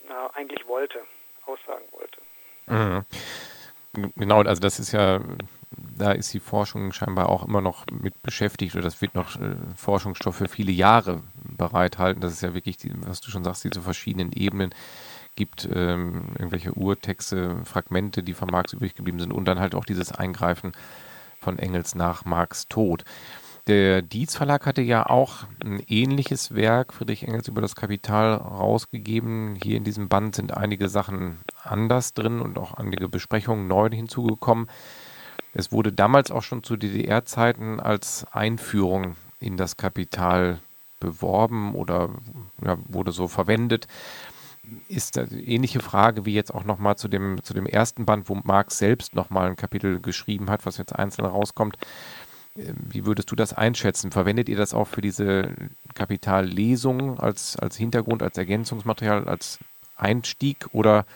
[0.08, 1.04] na, eigentlich wollte
[1.46, 2.20] aussagen wollte.
[2.66, 3.04] Mhm.
[4.16, 5.20] Genau, also das ist ja,
[5.98, 9.56] da ist die Forschung scheinbar auch immer noch mit beschäftigt oder das wird noch äh,
[9.76, 12.20] Forschungsstoff für viele Jahre bereithalten.
[12.20, 14.72] Das ist ja wirklich, die, was du schon sagst, diese verschiedenen Ebenen
[15.34, 19.84] gibt, ähm, irgendwelche Urtexte, Fragmente, die von Marx übrig geblieben sind und dann halt auch
[19.84, 20.72] dieses Eingreifen
[21.40, 23.04] von Engels nach Marx Tod.
[23.66, 29.58] Der Dietz Verlag hatte ja auch ein ähnliches Werk, Friedrich Engels über das Kapital, rausgegeben.
[29.62, 34.68] Hier in diesem Band sind einige Sachen anders drin und auch einige Besprechungen neu hinzugekommen.
[35.52, 40.60] Es wurde damals auch schon zu DDR-Zeiten als Einführung in das Kapital
[41.00, 42.10] beworben oder
[42.64, 43.88] ja, wurde so verwendet.
[44.88, 48.36] Ist eine ähnliche Frage wie jetzt auch nochmal zu dem, zu dem ersten Band, wo
[48.36, 51.76] Marx selbst nochmal ein Kapitel geschrieben hat, was jetzt einzeln rauskommt.
[52.54, 54.10] Wie würdest du das einschätzen?
[54.10, 55.54] Verwendet ihr das auch für diese
[55.94, 59.58] Kapitallesung als, als Hintergrund, als Ergänzungsmaterial, als
[59.96, 61.06] Einstieg oder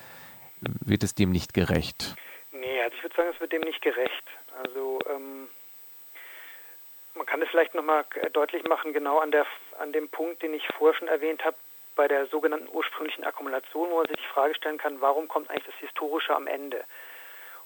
[0.60, 2.14] wird es dem nicht gerecht?
[2.52, 4.24] Nee, also ich würde sagen, es wird dem nicht gerecht.
[4.62, 5.48] Also ähm,
[7.14, 9.46] man kann es vielleicht nochmal deutlich machen, genau an, der,
[9.78, 11.56] an dem Punkt, den ich vorher schon erwähnt habe,
[11.96, 15.66] bei der sogenannten ursprünglichen Akkumulation, wo man sich die Frage stellen kann, warum kommt eigentlich
[15.66, 16.84] das Historische am Ende?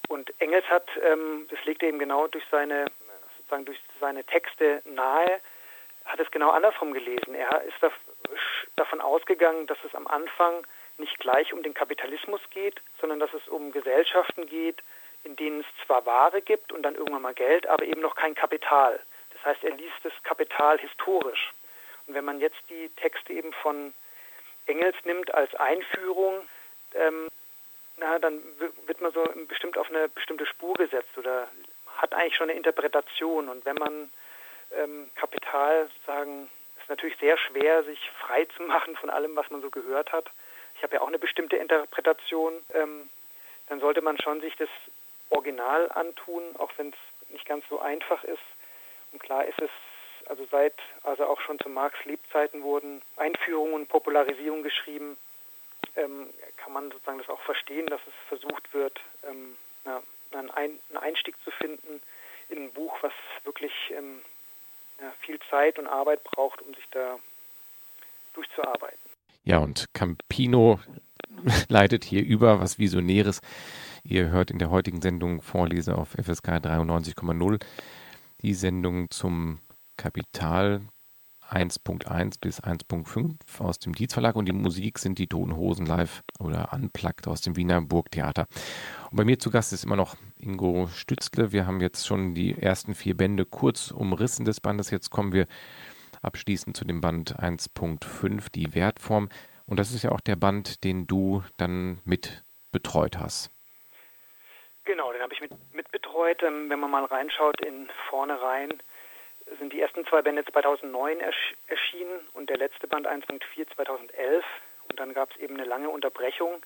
[0.08, 2.86] Und Engels hat, ähm, das legt er eben genau durch seine,
[3.48, 5.40] sozusagen durch seine Texte nahe,
[6.04, 7.34] hat es genau andersrum gelesen.
[7.34, 7.90] Er ist da,
[8.76, 10.66] davon ausgegangen, dass es am Anfang
[10.98, 14.82] nicht gleich um den Kapitalismus geht, sondern dass es um Gesellschaften geht,
[15.24, 18.34] in denen es zwar Ware gibt und dann irgendwann mal Geld, aber eben noch kein
[18.34, 19.00] Kapital.
[19.32, 21.52] Das heißt, er liest das Kapital historisch.
[22.06, 23.94] Und wenn man jetzt die Texte eben von
[24.66, 26.46] Engels nimmt als Einführung,
[26.94, 27.28] ähm,
[27.96, 28.42] na, dann
[28.86, 31.48] wird man so bestimmt auf eine bestimmte Spur gesetzt oder
[31.98, 33.48] hat eigentlich schon eine Interpretation.
[33.48, 34.10] Und wenn man
[34.76, 36.48] ähm, Kapital sagen,
[36.80, 40.30] ist natürlich sehr schwer, sich frei zu machen von allem, was man so gehört hat.
[40.76, 42.54] Ich habe ja auch eine bestimmte Interpretation.
[42.72, 43.10] Ähm,
[43.68, 44.68] dann sollte man schon sich das
[45.30, 48.38] Original antun, auch wenn es nicht ganz so einfach ist.
[49.12, 49.70] Und klar ist es,
[50.26, 55.18] also seit, also auch schon zu Marx Lebzeiten wurden Einführungen und Popularisierung geschrieben,
[55.96, 60.70] ähm, kann man sozusagen das auch verstehen, dass es versucht wird, ähm, na, einen, Ein
[60.90, 62.00] einen, Einstieg zu finden
[62.48, 63.12] in ein Buch, was
[63.44, 64.20] wirklich ähm,
[65.00, 67.18] ja, viel Zeit und Arbeit braucht, um sich da
[68.34, 68.98] durchzuarbeiten.
[69.44, 70.80] Ja, und Campino
[71.68, 73.40] leitet hier über was Visionäres.
[74.04, 77.60] Ihr hört in der heutigen Sendung Vorlese auf FSK 93,0
[78.42, 79.60] die Sendung zum
[79.96, 80.80] Kapital
[81.50, 86.22] 1.1 bis 1.5 aus dem Dietz Verlag und die Musik sind die Toten Hosen live
[86.38, 88.46] oder unplugged aus dem Wiener Burgtheater.
[89.10, 91.52] Und bei mir zu Gast ist immer noch Ingo Stützle.
[91.52, 94.90] Wir haben jetzt schon die ersten vier Bände kurz umrissen des Bandes.
[94.90, 95.46] Jetzt kommen wir
[96.22, 99.28] abschließend zu dem Band 1.5, die Wertform.
[99.66, 103.50] Und das ist ja auch der Band, den du dann mit betreut hast.
[104.84, 106.42] Genau, den habe ich mit, betreut.
[106.42, 108.72] Ähm, wenn man mal reinschaut in vorne rein,
[109.58, 114.44] sind die ersten zwei Bände 2009 ersch erschienen und der letzte Band 1.4 2011.
[114.88, 116.62] Und dann gab es eben eine lange Unterbrechung,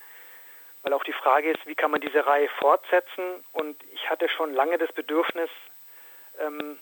[0.82, 3.44] weil auch die Frage ist, wie kann man diese Reihe fortsetzen?
[3.52, 5.50] Und ich hatte schon lange das Bedürfnis,
[6.40, 6.78] ähm,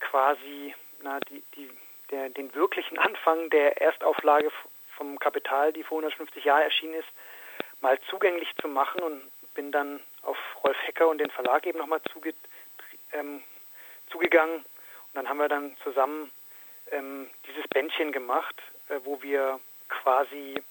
[0.00, 1.70] quasi na, die, die,
[2.10, 4.50] der, den wirklichen Anfang der Erstauflage
[4.96, 7.08] vom Kapital, die vor 150 Jahren erschienen ist,
[7.80, 9.22] mal zugänglich zu machen und
[9.54, 12.34] bin dann auf Rolf Hecker und den Verlag eben nochmal zuge,
[13.12, 13.42] ähm,
[14.10, 14.64] zugegangen.
[15.12, 16.30] Und dann haben wir dann zusammen
[16.90, 18.56] ähm, dieses Bändchen gemacht,
[18.88, 20.62] äh, wo wir quasi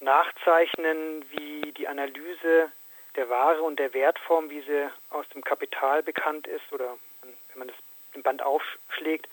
[0.00, 2.72] nachzeichnen, wie die Analyse
[3.16, 7.68] der Ware und der Wertform, wie sie aus dem Kapital bekannt ist, oder wenn man
[7.68, 7.76] das
[8.14, 9.28] im Band aufschlägt,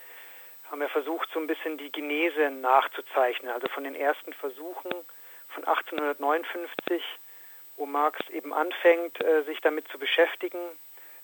[0.70, 3.52] haben wir versucht, so ein bisschen die Genese nachzuzeichnen.
[3.52, 4.92] Also von den ersten Versuchen
[5.50, 7.02] von 1859
[7.78, 10.60] wo Marx eben anfängt, äh, sich damit zu beschäftigen,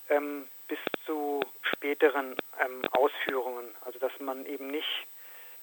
[0.10, 3.76] ähm, bis zu späteren ähm, Ausführungen.
[3.86, 5.06] Also dass man eben nicht,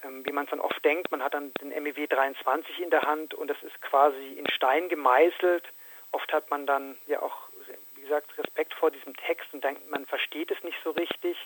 [0.05, 3.03] ähm, wie man es dann oft denkt, man hat dann den MEW 23 in der
[3.03, 5.64] Hand und das ist quasi in Stein gemeißelt.
[6.12, 7.49] Oft hat man dann ja auch,
[7.96, 11.37] wie gesagt, Respekt vor diesem Text und denkt, man versteht es nicht so richtig.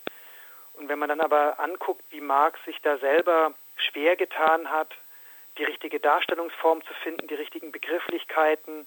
[0.74, 4.90] Und wenn man dann aber anguckt, wie Marx sich da selber schwer getan hat,
[5.57, 8.87] die richtige Darstellungsform zu finden, die richtigen Begrifflichkeiten,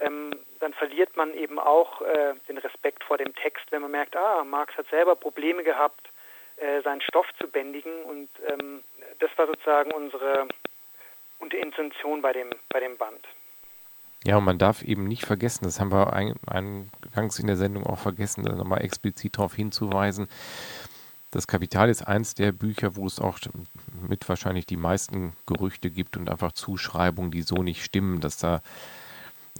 [0.00, 4.16] ähm, dann verliert man eben auch äh, den Respekt vor dem Text, wenn man merkt,
[4.16, 6.08] ah, Marx hat selber Probleme gehabt,
[6.56, 8.82] äh, seinen Stoff zu bändigen und ähm,
[9.18, 10.48] das war sozusagen unsere,
[11.38, 13.26] unsere Intention bei dem, bei dem Band.
[14.24, 17.86] Ja, und man darf eben nicht vergessen, das haben wir ein, eingangs in der Sendung
[17.86, 20.28] auch vergessen, da nochmal explizit darauf hinzuweisen,
[21.30, 23.38] das Kapital ist eins der Bücher, wo es auch
[24.08, 28.62] mit wahrscheinlich die meisten Gerüchte gibt und einfach Zuschreibungen, die so nicht stimmen, dass da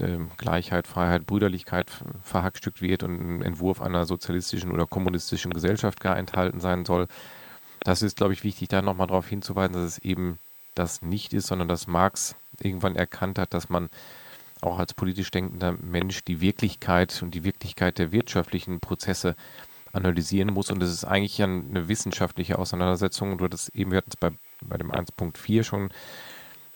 [0.01, 1.91] äh, Gleichheit, Freiheit, Brüderlichkeit
[2.23, 7.07] verhackstückt wird und ein Entwurf einer sozialistischen oder kommunistischen Gesellschaft gar enthalten sein soll.
[7.81, 10.39] Das ist, glaube ich, wichtig, da nochmal darauf hinzuweisen, dass es eben
[10.75, 13.89] das nicht ist, sondern dass Marx irgendwann erkannt hat, dass man
[14.61, 19.35] auch als politisch denkender Mensch die Wirklichkeit und die Wirklichkeit der wirtschaftlichen Prozesse
[19.93, 20.71] analysieren muss.
[20.71, 23.39] Und das ist eigentlich eine wissenschaftliche Auseinandersetzung.
[23.39, 24.31] Du hattest eben, wir hatten es bei,
[24.63, 25.91] bei dem 1.4 schon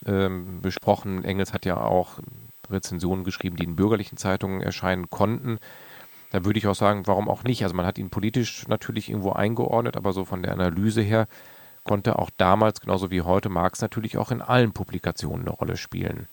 [0.06, 1.24] ähm, besprochen.
[1.24, 2.18] Engels hat ja auch
[2.70, 5.58] Rezensionen geschrieben, die in bürgerlichen Zeitungen erscheinen konnten.
[6.32, 7.62] Da würde ich auch sagen, warum auch nicht?
[7.62, 11.28] Also man hat ihn politisch natürlich irgendwo eingeordnet, aber so von der Analyse her
[11.84, 16.28] konnte auch damals, genauso wie heute, Marx natürlich auch in allen Publikationen eine Rolle spielen.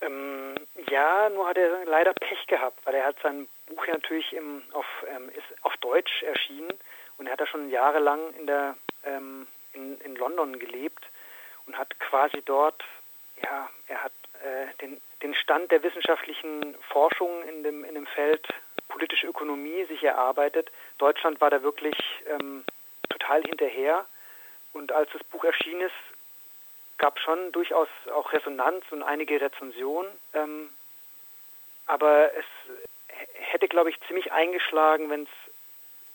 [0.00, 0.54] Ähm,
[0.88, 4.62] ja, nur hat er leider Pech gehabt, weil er hat sein Buch ja natürlich im,
[4.72, 6.72] auf, ähm, ist auf Deutsch erschienen
[7.18, 11.04] und er hat da schon jahrelang in, der, ähm, in, in London gelebt
[11.66, 12.84] und hat quasi dort,
[13.42, 14.12] ja, er hat
[14.80, 18.46] den, den Stand der wissenschaftlichen Forschung in dem, in dem Feld
[18.88, 20.70] politische Ökonomie sich erarbeitet.
[20.98, 21.96] Deutschland war da wirklich
[22.28, 22.64] ähm,
[23.08, 24.06] total hinterher.
[24.72, 25.94] Und als das Buch erschienen ist,
[26.98, 30.10] gab schon durchaus auch Resonanz und einige Rezensionen.
[30.34, 30.70] Ähm,
[31.86, 32.44] aber es
[33.34, 35.52] hätte, glaube ich, ziemlich eingeschlagen, wenn es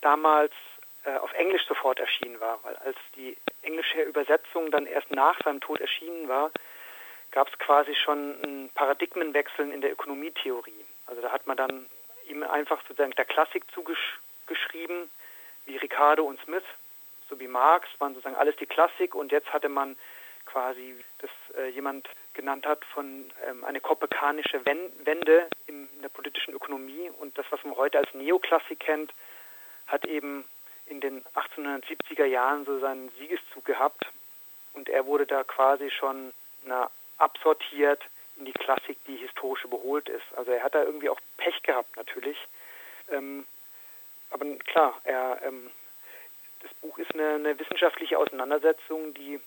[0.00, 0.52] damals
[1.04, 2.58] äh, auf Englisch sofort erschienen war.
[2.62, 6.50] Weil als die englische Übersetzung dann erst nach seinem Tod erschienen war,
[7.32, 10.84] gab es quasi schon einen Paradigmenwechsel in der Ökonomietheorie.
[11.06, 11.86] Also da hat man dann
[12.28, 15.10] ihm einfach sozusagen der Klassik zugeschrieben,
[15.64, 16.64] wie Ricardo und Smith,
[17.28, 19.14] so wie Marx, waren sozusagen alles die Klassik.
[19.14, 19.96] Und jetzt hatte man
[20.44, 27.10] quasi, das äh, jemand genannt hat, von ähm, eine kopekanische Wende in der politischen Ökonomie.
[27.18, 29.12] Und das, was man heute als Neoklassik kennt,
[29.86, 30.44] hat eben
[30.86, 34.04] in den 1870er Jahren so seinen Siegeszug gehabt.
[34.74, 36.32] Und er wurde da quasi schon
[36.64, 38.02] na, absortiert
[38.38, 40.24] in die Klassik, die historisch überholt ist.
[40.36, 42.36] Also er hat da irgendwie auch Pech gehabt natürlich.
[43.10, 43.46] Ähm,
[44.30, 45.70] aber klar, er, ähm,
[46.60, 49.40] das Buch ist eine, eine, wissenschaftliche Auseinandersetzung, die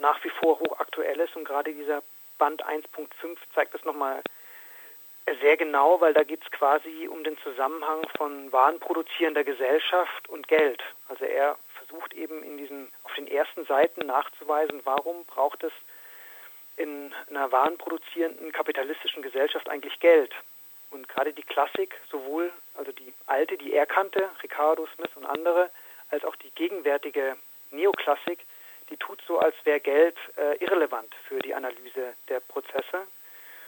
[0.00, 2.02] nach wie vor hochaktuell ist und gerade dieser
[2.38, 4.22] Band 1.5 zeigt das nochmal
[5.40, 10.82] sehr genau, weil da geht es quasi um den Zusammenhang von warenproduzierender Gesellschaft und Geld.
[11.08, 15.72] Also er versucht eben in diesen auf den ersten Seiten nachzuweisen, warum braucht es
[16.76, 20.34] in einer warenproduzierenden kapitalistischen Gesellschaft eigentlich Geld.
[20.90, 25.70] Und gerade die Klassik, sowohl also die alte, die er kannte, Ricardo, Smith und andere,
[26.10, 27.36] als auch die gegenwärtige
[27.70, 28.38] Neoklassik,
[28.90, 33.06] die tut so, als wäre Geld äh, irrelevant für die Analyse der Prozesse.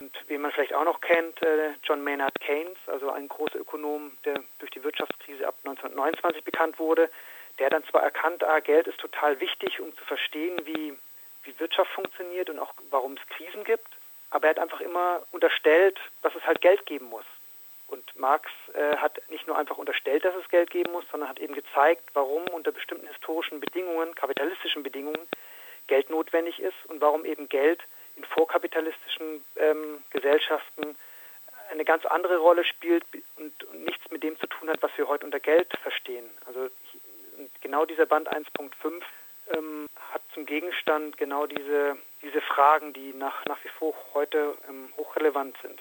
[0.01, 4.13] Und wie man vielleicht auch noch kennt, äh, John Maynard Keynes, also ein großer Ökonom,
[4.25, 7.11] der durch die Wirtschaftskrise ab 1929 bekannt wurde,
[7.59, 10.97] der dann zwar erkannt, ah, Geld ist total wichtig, um zu verstehen, wie
[11.49, 13.89] wie Wirtschaft funktioniert und auch warum es Krisen gibt.
[14.31, 17.25] Aber er hat einfach immer unterstellt, dass es halt Geld geben muss.
[17.89, 21.39] Und Marx äh, hat nicht nur einfach unterstellt, dass es Geld geben muss, sondern hat
[21.39, 25.27] eben gezeigt, warum unter bestimmten historischen Bedingungen, kapitalistischen Bedingungen,
[25.87, 27.81] Geld notwendig ist und warum eben Geld
[28.17, 30.97] in vorkapitalistischen ähm, Gesellschaften
[31.71, 33.05] eine ganz andere Rolle spielt
[33.37, 36.29] und, und, nichts mit dem zu tun hat, was wir heute unter Geld verstehen.
[36.47, 36.69] Also
[37.63, 39.03] genau dieser Band 1.5
[39.53, 44.89] ähm, hat zum Gegenstand genau diese, diese Fragen, die nach, nach wie vor heute ähm,
[44.97, 45.79] hochrelevant sind.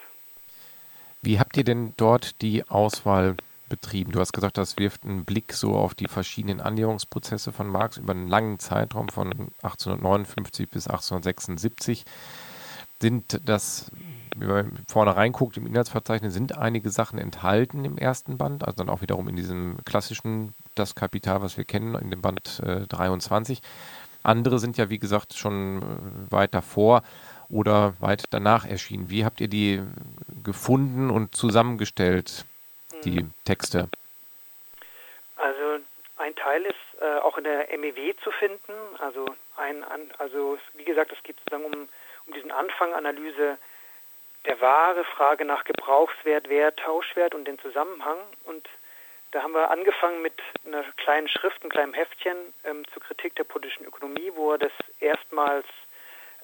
[1.22, 3.36] Wie habt ihr denn dort die Auswahl
[3.70, 4.12] betrieben?
[4.12, 8.14] Du hast gesagt, das wirft einen Blick so auf die verschiedenen Annäherungsprozesse von Marx über
[8.14, 12.06] einen langen Zeitraum von 1859 bis 1876.
[13.00, 13.92] Sind das,
[14.40, 18.90] wenn man vorne reinguckt im Inhaltsverzeichnis, sind einige Sachen enthalten im ersten Band, also dann
[18.90, 23.62] auch wiederum in diesem klassischen Das Kapital, was wir kennen, in dem Band äh, 23.
[24.24, 27.04] Andere sind ja, wie gesagt, schon äh, weit davor
[27.50, 29.10] oder weit danach erschienen.
[29.10, 29.82] Wie habt ihr die
[30.44, 32.46] gefunden und zusammengestellt,
[33.04, 33.34] die mhm.
[33.46, 33.90] Texte?
[35.38, 35.84] Also
[36.18, 38.74] ein Teil ist äh, auch in der MEW zu finden.
[39.00, 39.84] Also ein,
[40.18, 41.88] also wie gesagt, es geht sozusagen um,
[42.28, 43.58] um diesen Anfang Analyse
[44.48, 48.18] der Ware, Frage nach Gebrauchswert, Wert, Tauschwert und den Zusammenhang.
[48.46, 48.68] Und
[49.32, 50.34] da haben wir angefangen mit
[50.66, 54.72] einer kleinen Schrift, einem kleinen Heftchen ähm, zur Kritik der politischen Ökonomie, wo er das
[55.02, 55.66] erstmals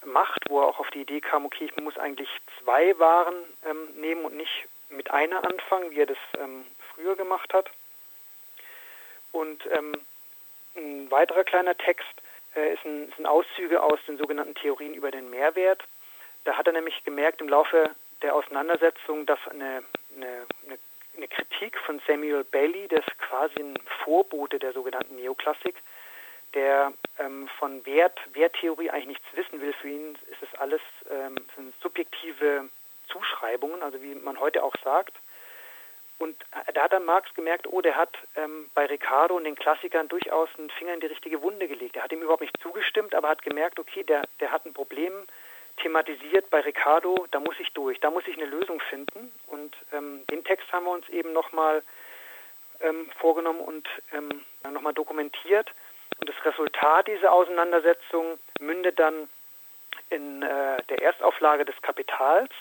[0.06, 2.30] macht, wo er auch auf die Idee kam, okay, ich muss eigentlich
[2.62, 3.36] zwei Waren
[3.66, 7.70] ähm, nehmen und nicht mit einer anfangen, wie er das ähm, früher gemacht hat.
[9.32, 9.94] Und ähm,
[10.76, 12.12] ein weiterer kleiner Text
[12.56, 15.82] äh, ist, ein, sind Auszüge aus den sogenannten Theorien über den Mehrwert.
[16.46, 17.92] Da hat er nämlich gemerkt im Laufe
[18.22, 19.84] der Auseinandersetzung, dass eine,
[20.16, 20.78] eine, eine
[21.16, 25.76] eine Kritik von Samuel Bailey, das ist quasi ein Vorbote der sogenannten Neoklassik,
[26.54, 29.74] der ähm, von Wert, Werttheorie eigentlich nichts wissen will.
[29.74, 32.70] Für ihn ist es alles ähm, sind subjektive
[33.08, 35.14] Zuschreibungen, also wie man heute auch sagt.
[36.20, 36.38] Und
[36.74, 40.48] da hat dann Marx gemerkt, oh, der hat ähm, bei Ricardo und den Klassikern durchaus
[40.58, 41.96] einen Finger in die richtige Wunde gelegt.
[41.96, 45.14] Er hat ihm überhaupt nicht zugestimmt, aber hat gemerkt, okay, der, der hat ein Problem
[45.78, 49.32] thematisiert bei Ricardo, da muss ich durch, da muss ich eine Lösung finden.
[49.48, 51.84] Und ähm, den Text haben wir uns eben nochmal
[52.82, 55.70] ähm, vorgenommen und ähm, nochmal dokumentiert.
[56.20, 59.28] Und das Resultat dieser Auseinandersetzung mündet dann
[60.10, 62.52] in äh, der Erstauflage des Kapitals.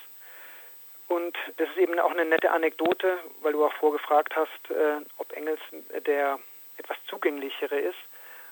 [1.08, 5.32] Und das ist eben auch eine nette Anekdote, weil du auch vorgefragt hast, äh, ob
[5.32, 5.60] Engels
[6.06, 6.38] der
[6.78, 7.98] etwas zugänglichere ist.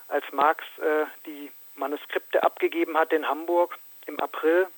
[0.09, 4.69] als Marx äh, die Manuskripte abgegeben hat in Hamburg im April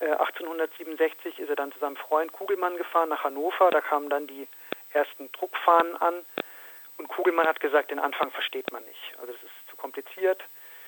[0.00, 3.70] äh, 1867, ist er dann zu seinem Freund Kugelmann gefahren nach Hannover.
[3.70, 4.46] Da kamen dann die
[4.92, 6.14] ersten Druckfahnen an.
[6.98, 9.14] Und Kugelmann hat gesagt, den Anfang versteht man nicht.
[9.18, 10.42] Also das ist zu kompliziert.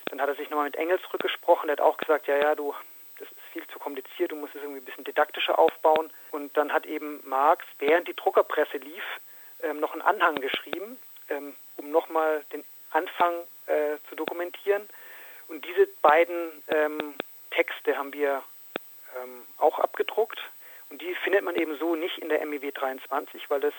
[0.07, 1.69] Dann hat er sich nochmal mit Engels rückgesprochen.
[1.69, 2.75] Der hat auch gesagt, ja, ja, du,
[3.19, 6.11] das ist viel zu kompliziert, du musst es irgendwie ein bisschen didaktischer aufbauen.
[6.31, 9.05] Und dann hat eben Marx, während die Druckerpresse lief,
[9.63, 10.99] ähm, noch einen Anhang geschrieben,
[11.29, 13.35] ähm, um nochmal den Anfang
[13.67, 14.89] äh, zu dokumentieren.
[15.49, 17.15] Und diese beiden ähm,
[17.59, 18.45] Texte haben wir
[19.21, 20.39] ähm, auch abgedruckt.
[20.91, 23.75] Und die findet man eben so nicht in der MEW 23, weil das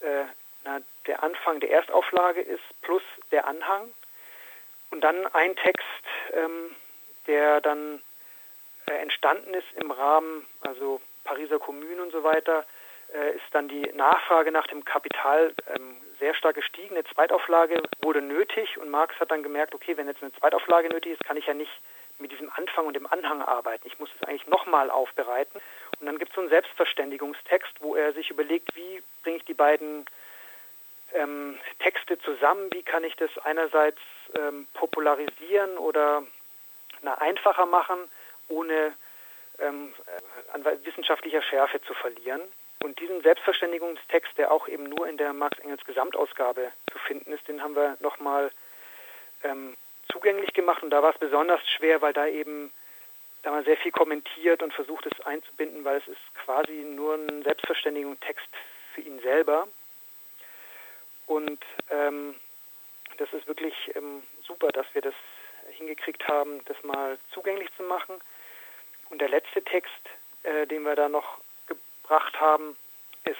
[0.00, 0.24] äh,
[0.64, 3.92] na, der Anfang der Erstauflage ist plus der Anhang.
[4.90, 5.86] Und dann ein Text,
[6.32, 6.74] ähm,
[7.28, 8.02] der dann
[8.86, 12.66] äh, entstanden ist im Rahmen, also Pariser Kommune und so weiter,
[13.14, 16.96] äh, ist dann die Nachfrage nach dem Kapital ähm, sehr stark gestiegen.
[16.96, 21.12] Eine Zweitauflage wurde nötig und Marx hat dann gemerkt, okay, wenn jetzt eine Zweitauflage nötig
[21.12, 21.72] ist, kann ich ja nicht
[22.22, 23.86] mit diesem Anfang und dem Anhang arbeiten.
[23.86, 25.60] Ich muss es eigentlich nochmal aufbereiten.
[26.00, 29.54] Und dann gibt es so einen Selbstverständigungstext, wo er sich überlegt, wie bringe ich die
[29.54, 30.06] beiden
[31.14, 34.00] ähm, Texte zusammen, wie kann ich das einerseits
[34.34, 36.22] ähm, popularisieren oder
[37.02, 37.98] na, einfacher machen,
[38.48, 38.94] ohne
[39.58, 39.92] ähm,
[40.52, 42.40] an wissenschaftlicher Schärfe zu verlieren.
[42.82, 47.62] Und diesen Selbstverständigungstext, der auch eben nur in der Marx-Engels Gesamtausgabe zu finden ist, den
[47.62, 48.50] haben wir nochmal
[49.44, 49.76] ähm,
[50.12, 50.82] zugänglich gemacht.
[50.82, 52.72] Und da war es besonders schwer, weil da eben
[53.42, 57.42] da man sehr viel kommentiert und versucht es einzubinden, weil es ist quasi nur ein
[57.42, 58.48] Selbstverständigungstext
[58.94, 59.66] für ihn selber.
[61.26, 61.60] Und
[61.90, 62.36] ähm,
[63.18, 65.14] das ist wirklich ähm, super, dass wir das
[65.70, 68.20] hingekriegt haben, das mal zugänglich zu machen.
[69.10, 69.90] Und der letzte Text,
[70.44, 72.76] äh, den wir da noch gebracht haben,
[73.24, 73.38] ist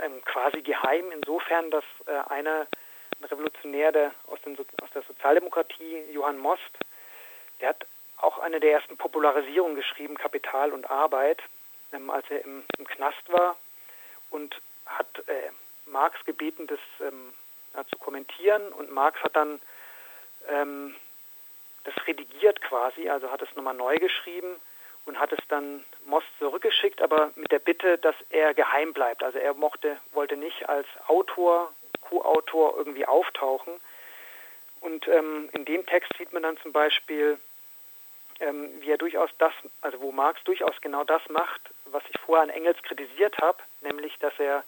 [0.00, 2.66] ähm, quasi geheim, insofern, dass äh, einer,
[3.20, 6.70] ein Revolutionär der, aus, den, aus der Sozialdemokratie, Johann Most,
[7.60, 7.86] der hat
[8.18, 11.40] auch eine der ersten Popularisierungen geschrieben, Kapital und Arbeit,
[11.92, 13.56] ähm, als er im, im, Knast war
[14.30, 15.50] und hat äh,
[15.86, 17.32] Marx gebeten, das ähm,
[17.74, 19.60] ja, zu kommentieren und Marx hat dann
[20.48, 20.94] ähm,
[21.84, 24.56] das redigiert quasi, also hat es nochmal neu geschrieben
[25.06, 29.22] und hat es dann Most zurückgeschickt, aber mit der Bitte, dass er geheim bleibt.
[29.22, 31.72] Also er mochte, wollte nicht als Autor,
[32.08, 33.74] Co-Autor irgendwie auftauchen.
[34.80, 37.38] Und ähm, in dem Text sieht man dann zum Beispiel,
[38.40, 42.44] ähm, wie er durchaus das, also wo Marx durchaus genau das macht, was ich vorher
[42.44, 44.62] an Engels kritisiert habe, nämlich dass er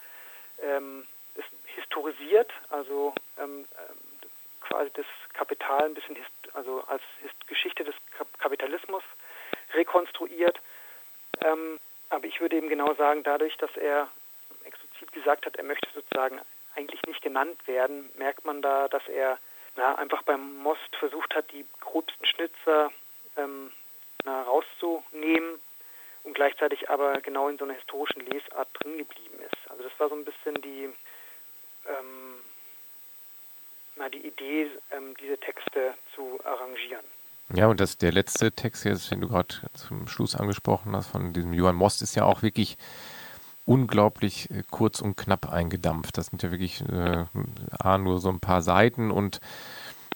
[0.63, 1.45] ähm, es
[1.77, 3.67] historisiert, also ähm,
[4.61, 6.17] quasi das Kapital ein bisschen,
[6.55, 7.03] also als
[7.47, 7.95] Geschichte des
[8.39, 9.03] Kapitalismus
[9.75, 10.59] rekonstruiert.
[11.45, 11.79] Ähm,
[12.09, 14.09] aber ich würde eben genau sagen, dadurch, dass er
[14.65, 16.41] explizit gesagt hat, er möchte sozusagen
[16.77, 19.39] eigentlich nicht genannt werden, merkt man da, dass er
[19.77, 22.91] na, einfach beim Most versucht hat, die grobsten Schnitzer
[23.37, 23.71] ähm,
[24.25, 25.59] na, rauszunehmen
[26.25, 29.71] und gleichzeitig aber genau in so einer historischen Lesart drin geblieben ist.
[29.71, 30.85] Also das war so ein bisschen die,
[31.87, 32.35] ähm,
[33.97, 37.05] na, die Idee, ähm, diese Texte zu arrangieren.
[37.53, 41.33] Ja, und das, der letzte Text, jetzt, den du gerade zum Schluss angesprochen hast, von
[41.33, 42.77] diesem Johann Most, ist ja auch wirklich
[43.71, 46.19] unglaublich äh, kurz und knapp eingedampft.
[46.19, 47.25] Das sind ja wirklich äh,
[47.79, 49.41] A, nur so ein paar Seiten und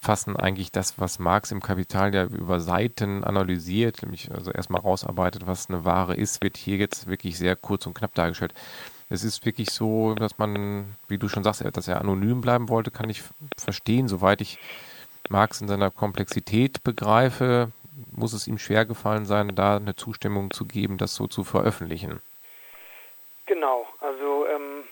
[0.01, 5.47] fassen eigentlich das, was Marx im Kapital ja über Seiten analysiert, nämlich also erstmal rausarbeitet,
[5.47, 8.53] was eine Ware ist, wird hier jetzt wirklich sehr kurz und knapp dargestellt.
[9.09, 12.91] Es ist wirklich so, dass man, wie du schon sagst, dass er anonym bleiben wollte,
[12.91, 13.23] kann ich
[13.57, 14.09] verstehen.
[14.09, 14.59] Soweit ich
[15.29, 17.71] Marx in seiner Komplexität begreife,
[18.11, 22.21] muss es ihm schwer gefallen sein, da eine Zustimmung zu geben, das so zu veröffentlichen.
[23.47, 24.89] Genau, also ähm,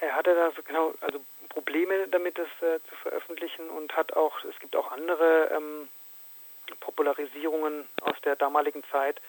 [0.00, 4.44] er hatte da so genau, also Probleme damit, das äh, zu veröffentlichen und hat auch,
[4.44, 5.88] es gibt auch andere ähm,
[6.80, 9.20] Popularisierungen aus der damaligen Zeit.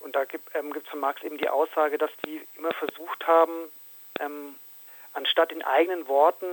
[0.00, 3.70] Und da gibt es ähm, von Marx eben die Aussage, dass die immer versucht haben,
[4.18, 4.56] ähm,
[5.12, 6.46] anstatt in eigenen Worten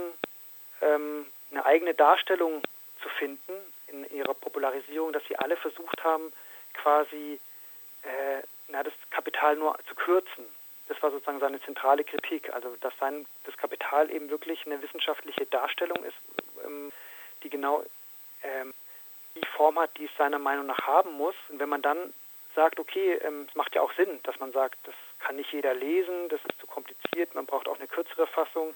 [0.82, 2.62] ähm, eine eigene Darstellung
[3.02, 3.54] zu finden
[3.88, 6.32] in ihrer Popularisierung, dass sie alle versucht haben,
[6.74, 7.40] quasi
[8.04, 10.46] äh, na, das Kapital nur zu kürzen
[10.88, 15.46] das war sozusagen seine zentrale Kritik, also dass sein, das Kapital eben wirklich eine wissenschaftliche
[15.46, 16.18] Darstellung ist,
[16.66, 16.92] ähm,
[17.44, 17.84] die genau
[18.44, 18.74] ähm,
[19.36, 21.36] die Form hat, die es seiner Meinung nach haben muss.
[21.50, 22.14] Und wenn man dann
[22.56, 25.74] sagt, okay, ähm, es macht ja auch Sinn, dass man sagt, das kann nicht jeder
[25.74, 28.74] lesen, das ist zu kompliziert, man braucht auch eine kürzere Fassung,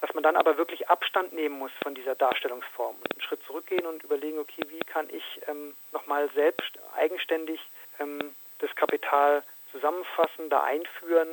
[0.00, 3.86] dass man dann aber wirklich Abstand nehmen muss von dieser Darstellungsform und einen Schritt zurückgehen
[3.86, 7.60] und überlegen, okay, wie kann ich ähm, nochmal selbst eigenständig
[7.98, 11.28] ähm, das Kapital zusammenfassen, da einführen,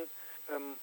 [0.50, 0.76] ähm,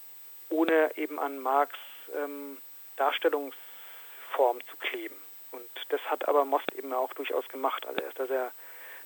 [0.48, 1.76] ohne eben an Marx
[2.14, 2.58] ähm,
[2.96, 5.16] Darstellungsform zu kleben.
[5.52, 7.86] Und das hat aber Most eben auch durchaus gemacht.
[7.86, 8.52] Also er ist da sehr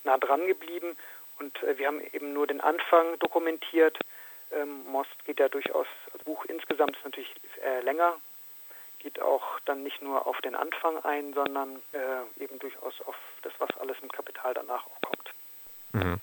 [0.04, 0.96] nah dran geblieben
[1.38, 3.98] und äh, wir haben eben nur den Anfang dokumentiert.
[4.52, 7.32] Ähm, Most geht ja durchaus, das Buch insgesamt ist natürlich
[7.62, 8.16] äh, länger,
[8.98, 13.52] geht auch dann nicht nur auf den Anfang ein, sondern äh, eben durchaus auf das,
[13.58, 15.30] was alles im Kapital danach auch kommt.
[15.92, 16.20] Mhm.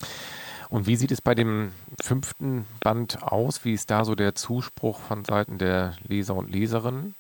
[0.70, 3.64] Und wie sieht es bei dem fünften Band aus?
[3.64, 7.16] Wie ist da so der Zuspruch von Seiten der Leser und Leserinnen?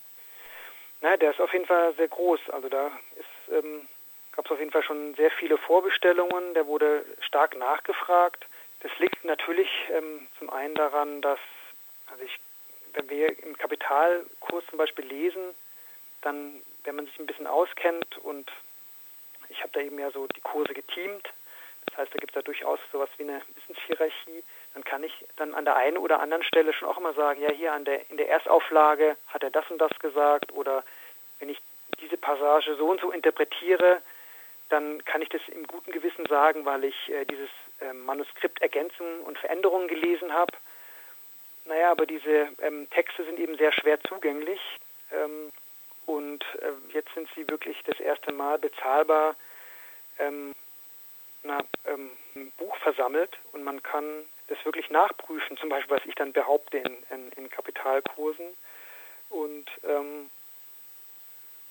[1.01, 2.39] Na, der ist auf jeden Fall sehr groß.
[2.51, 2.91] Also da
[3.51, 3.87] ähm,
[4.33, 6.53] gab es auf jeden Fall schon sehr viele Vorbestellungen.
[6.55, 8.45] Der wurde stark nachgefragt.
[8.81, 11.39] Das liegt natürlich ähm, zum einen daran, dass,
[12.11, 12.37] also ich,
[12.93, 15.41] wenn wir im Kapitalkurs zum Beispiel lesen,
[16.21, 18.51] dann, wenn man sich ein bisschen auskennt und
[19.49, 21.29] ich habe da eben ja so die Kurse geteamt,
[21.97, 24.43] das heißt, da gibt es da durchaus sowas wie eine Wissenshierarchie.
[24.75, 27.49] Dann kann ich dann an der einen oder anderen Stelle schon auch immer sagen, ja,
[27.49, 30.83] hier an der, in der Erstauflage hat er das und das gesagt oder
[31.39, 31.59] wenn ich
[31.99, 33.99] diese Passage so und so interpretiere,
[34.69, 37.49] dann kann ich das im guten Gewissen sagen, weil ich äh, dieses
[37.81, 40.53] äh, Manuskript Ergänzungen und Veränderungen gelesen habe.
[41.65, 44.61] Naja, aber diese ähm, Texte sind eben sehr schwer zugänglich
[45.11, 45.51] ähm,
[46.05, 49.35] und äh, jetzt sind sie wirklich das erste Mal bezahlbar
[50.19, 50.53] ähm,
[51.47, 54.05] na, ähm, ein Buch versammelt und man kann
[54.47, 58.45] das wirklich nachprüfen, zum Beispiel was ich dann behaupte in, in, in Kapitalkursen.
[59.29, 60.29] Und ähm,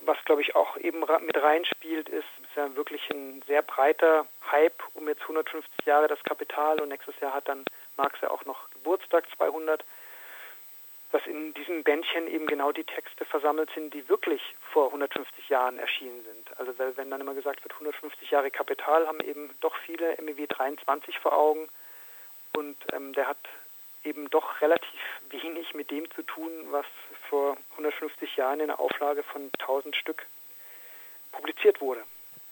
[0.01, 4.83] was glaube ich auch eben mit reinspielt, ist, ist ja wirklich ein sehr breiter Hype
[4.95, 7.65] um jetzt 150 Jahre das Kapital und nächstes Jahr hat dann
[7.97, 9.83] Marx ja auch noch Geburtstag 200
[11.13, 14.43] dass in diesem Bändchen eben genau die Texte versammelt sind, die wirklich
[14.73, 16.59] vor 150 Jahren erschienen sind.
[16.59, 21.19] Also wenn dann immer gesagt wird, 150 Jahre Kapital, haben eben doch viele MEW 23
[21.19, 21.69] vor Augen
[22.55, 23.39] und ähm, der hat
[24.05, 25.01] eben doch relativ
[25.31, 26.87] wenig mit dem zu tun, was
[27.29, 30.27] vor 150 Jahren in einer Auflage von 1000 Stück
[31.33, 32.03] publiziert wurde.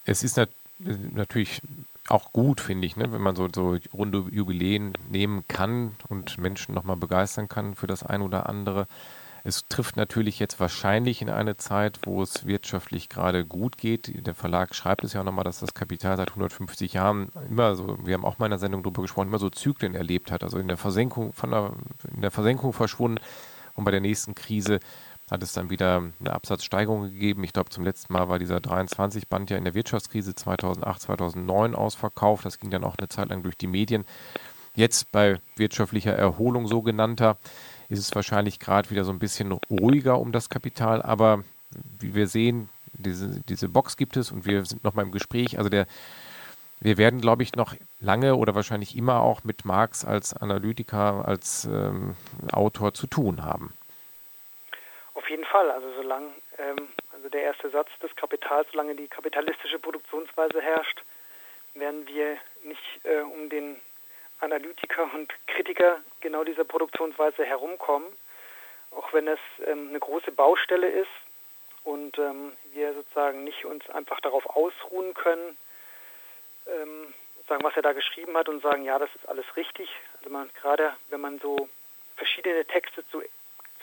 [0.05, 0.39] Es ist
[0.79, 1.61] natürlich
[2.09, 3.13] auch gut, finde ich, ne?
[3.13, 8.03] wenn man so, so runde Jubiläen nehmen kann und Menschen nochmal begeistern kann für das
[8.03, 8.87] ein oder andere.
[9.47, 14.27] Es trifft natürlich jetzt wahrscheinlich in eine Zeit, wo es wirtschaftlich gerade gut geht.
[14.27, 17.99] Der Verlag schreibt es ja auch nochmal, dass das Kapital seit 150 Jahren immer so,
[18.07, 20.59] wir haben auch mal in der Sendung darüber gesprochen, immer so Zyklen erlebt hat, also
[20.59, 21.75] in der Versenkung, von der,
[22.15, 23.21] in der Versenkung verschwunden
[23.75, 24.81] und bei der nächsten Krise
[25.31, 27.45] hat es dann wieder eine Absatzsteigerung gegeben.
[27.45, 32.45] Ich glaube, zum letzten Mal war dieser 23-Band ja in der Wirtschaftskrise 2008, 2009 ausverkauft.
[32.45, 34.05] Das ging dann auch eine Zeit lang durch die Medien.
[34.75, 37.39] Jetzt bei wirtschaftlicher Erholung sogenannter
[37.89, 41.01] ist es wahrscheinlich gerade wieder so ein bisschen ruhiger um das Kapital.
[41.01, 41.45] Aber
[42.01, 45.59] wie wir sehen, diese, diese Box gibt es und wir sind nochmal im Gespräch.
[45.59, 45.87] Also der,
[46.81, 51.65] wir werden, glaube ich, noch lange oder wahrscheinlich immer auch mit Marx als Analytiker, als
[51.65, 52.15] ähm,
[52.53, 53.73] Autor zu tun haben.
[55.25, 55.71] Auf jeden Fall.
[55.71, 61.01] Also solange, ähm, also der erste Satz des Kapitals, solange die kapitalistische Produktionsweise herrscht,
[61.73, 63.81] werden wir nicht äh, um den
[64.41, 68.07] Analytiker und Kritiker genau dieser Produktionsweise herumkommen,
[68.91, 71.09] auch wenn es ähm, eine große Baustelle ist
[71.85, 75.57] und ähm, wir sozusagen nicht uns einfach darauf ausruhen können,
[76.67, 77.15] ähm,
[77.49, 79.89] sagen, was er da geschrieben hat und sagen, ja, das ist alles richtig.
[80.19, 81.67] Also man gerade, wenn man so
[82.15, 83.23] verschiedene Texte zu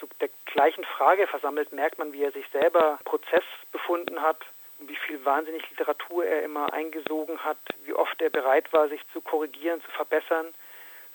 [0.01, 4.43] zu der gleichen Frage versammelt, merkt man, wie er sich selber Prozess befunden hat
[4.87, 9.21] wie viel wahnsinnig Literatur er immer eingesogen hat, wie oft er bereit war, sich zu
[9.21, 10.47] korrigieren, zu verbessern.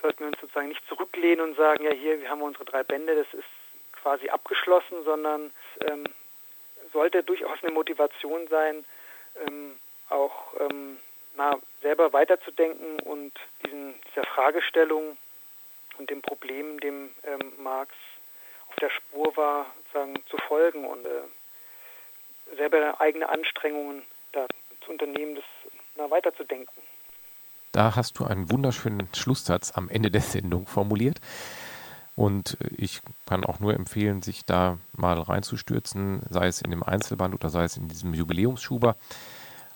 [0.03, 3.16] Sollten wir uns sozusagen nicht zurücklehnen und sagen, ja hier, wir haben unsere drei Bände,
[3.16, 3.49] das ist
[4.01, 6.05] quasi abgeschlossen, sondern ähm,
[6.93, 8.84] sollte durchaus eine Motivation sein,
[9.47, 9.76] ähm,
[10.11, 10.99] auch ähm,
[11.37, 13.32] na, selber weiterzudenken und
[13.64, 15.16] diesen, dieser Fragestellung
[15.99, 17.93] und dem Problem, dem ähm, Marx
[18.81, 24.03] der Spur war, sozusagen zu folgen und äh, selber eigene Anstrengungen
[24.33, 24.47] da
[24.85, 25.45] zu unternehmen, das
[25.97, 26.83] na, weiterzudenken.
[27.72, 31.20] Da hast du einen wunderschönen Schlusssatz am Ende der Sendung formuliert.
[32.14, 37.35] Und ich kann auch nur empfehlen, sich da mal reinzustürzen, sei es in dem Einzelband
[37.35, 38.97] oder sei es in diesem Jubiläumsschuber.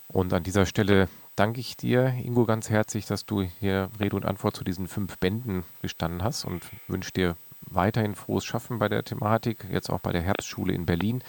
[0.09, 4.24] Und an dieser Stelle danke ich dir, Ingo, ganz herzlich, dass du hier Rede und
[4.24, 7.36] Antwort zu diesen fünf Bänden gestanden hast und wünsche dir
[7.71, 11.23] weiterhin frohes Schaffen bei der Thematik, jetzt auch bei der Herbstschule in Berlin.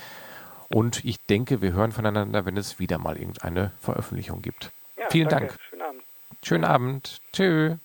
[0.70, 4.72] Und ich denke, wir hören voneinander, wenn es wieder mal irgendeine Veröffentlichung gibt.
[4.98, 5.48] Ja, Vielen danke.
[5.48, 5.60] Dank.
[5.70, 6.04] Schönen Abend.
[6.44, 7.22] Schönen Abend.
[7.34, 7.76] Tschö.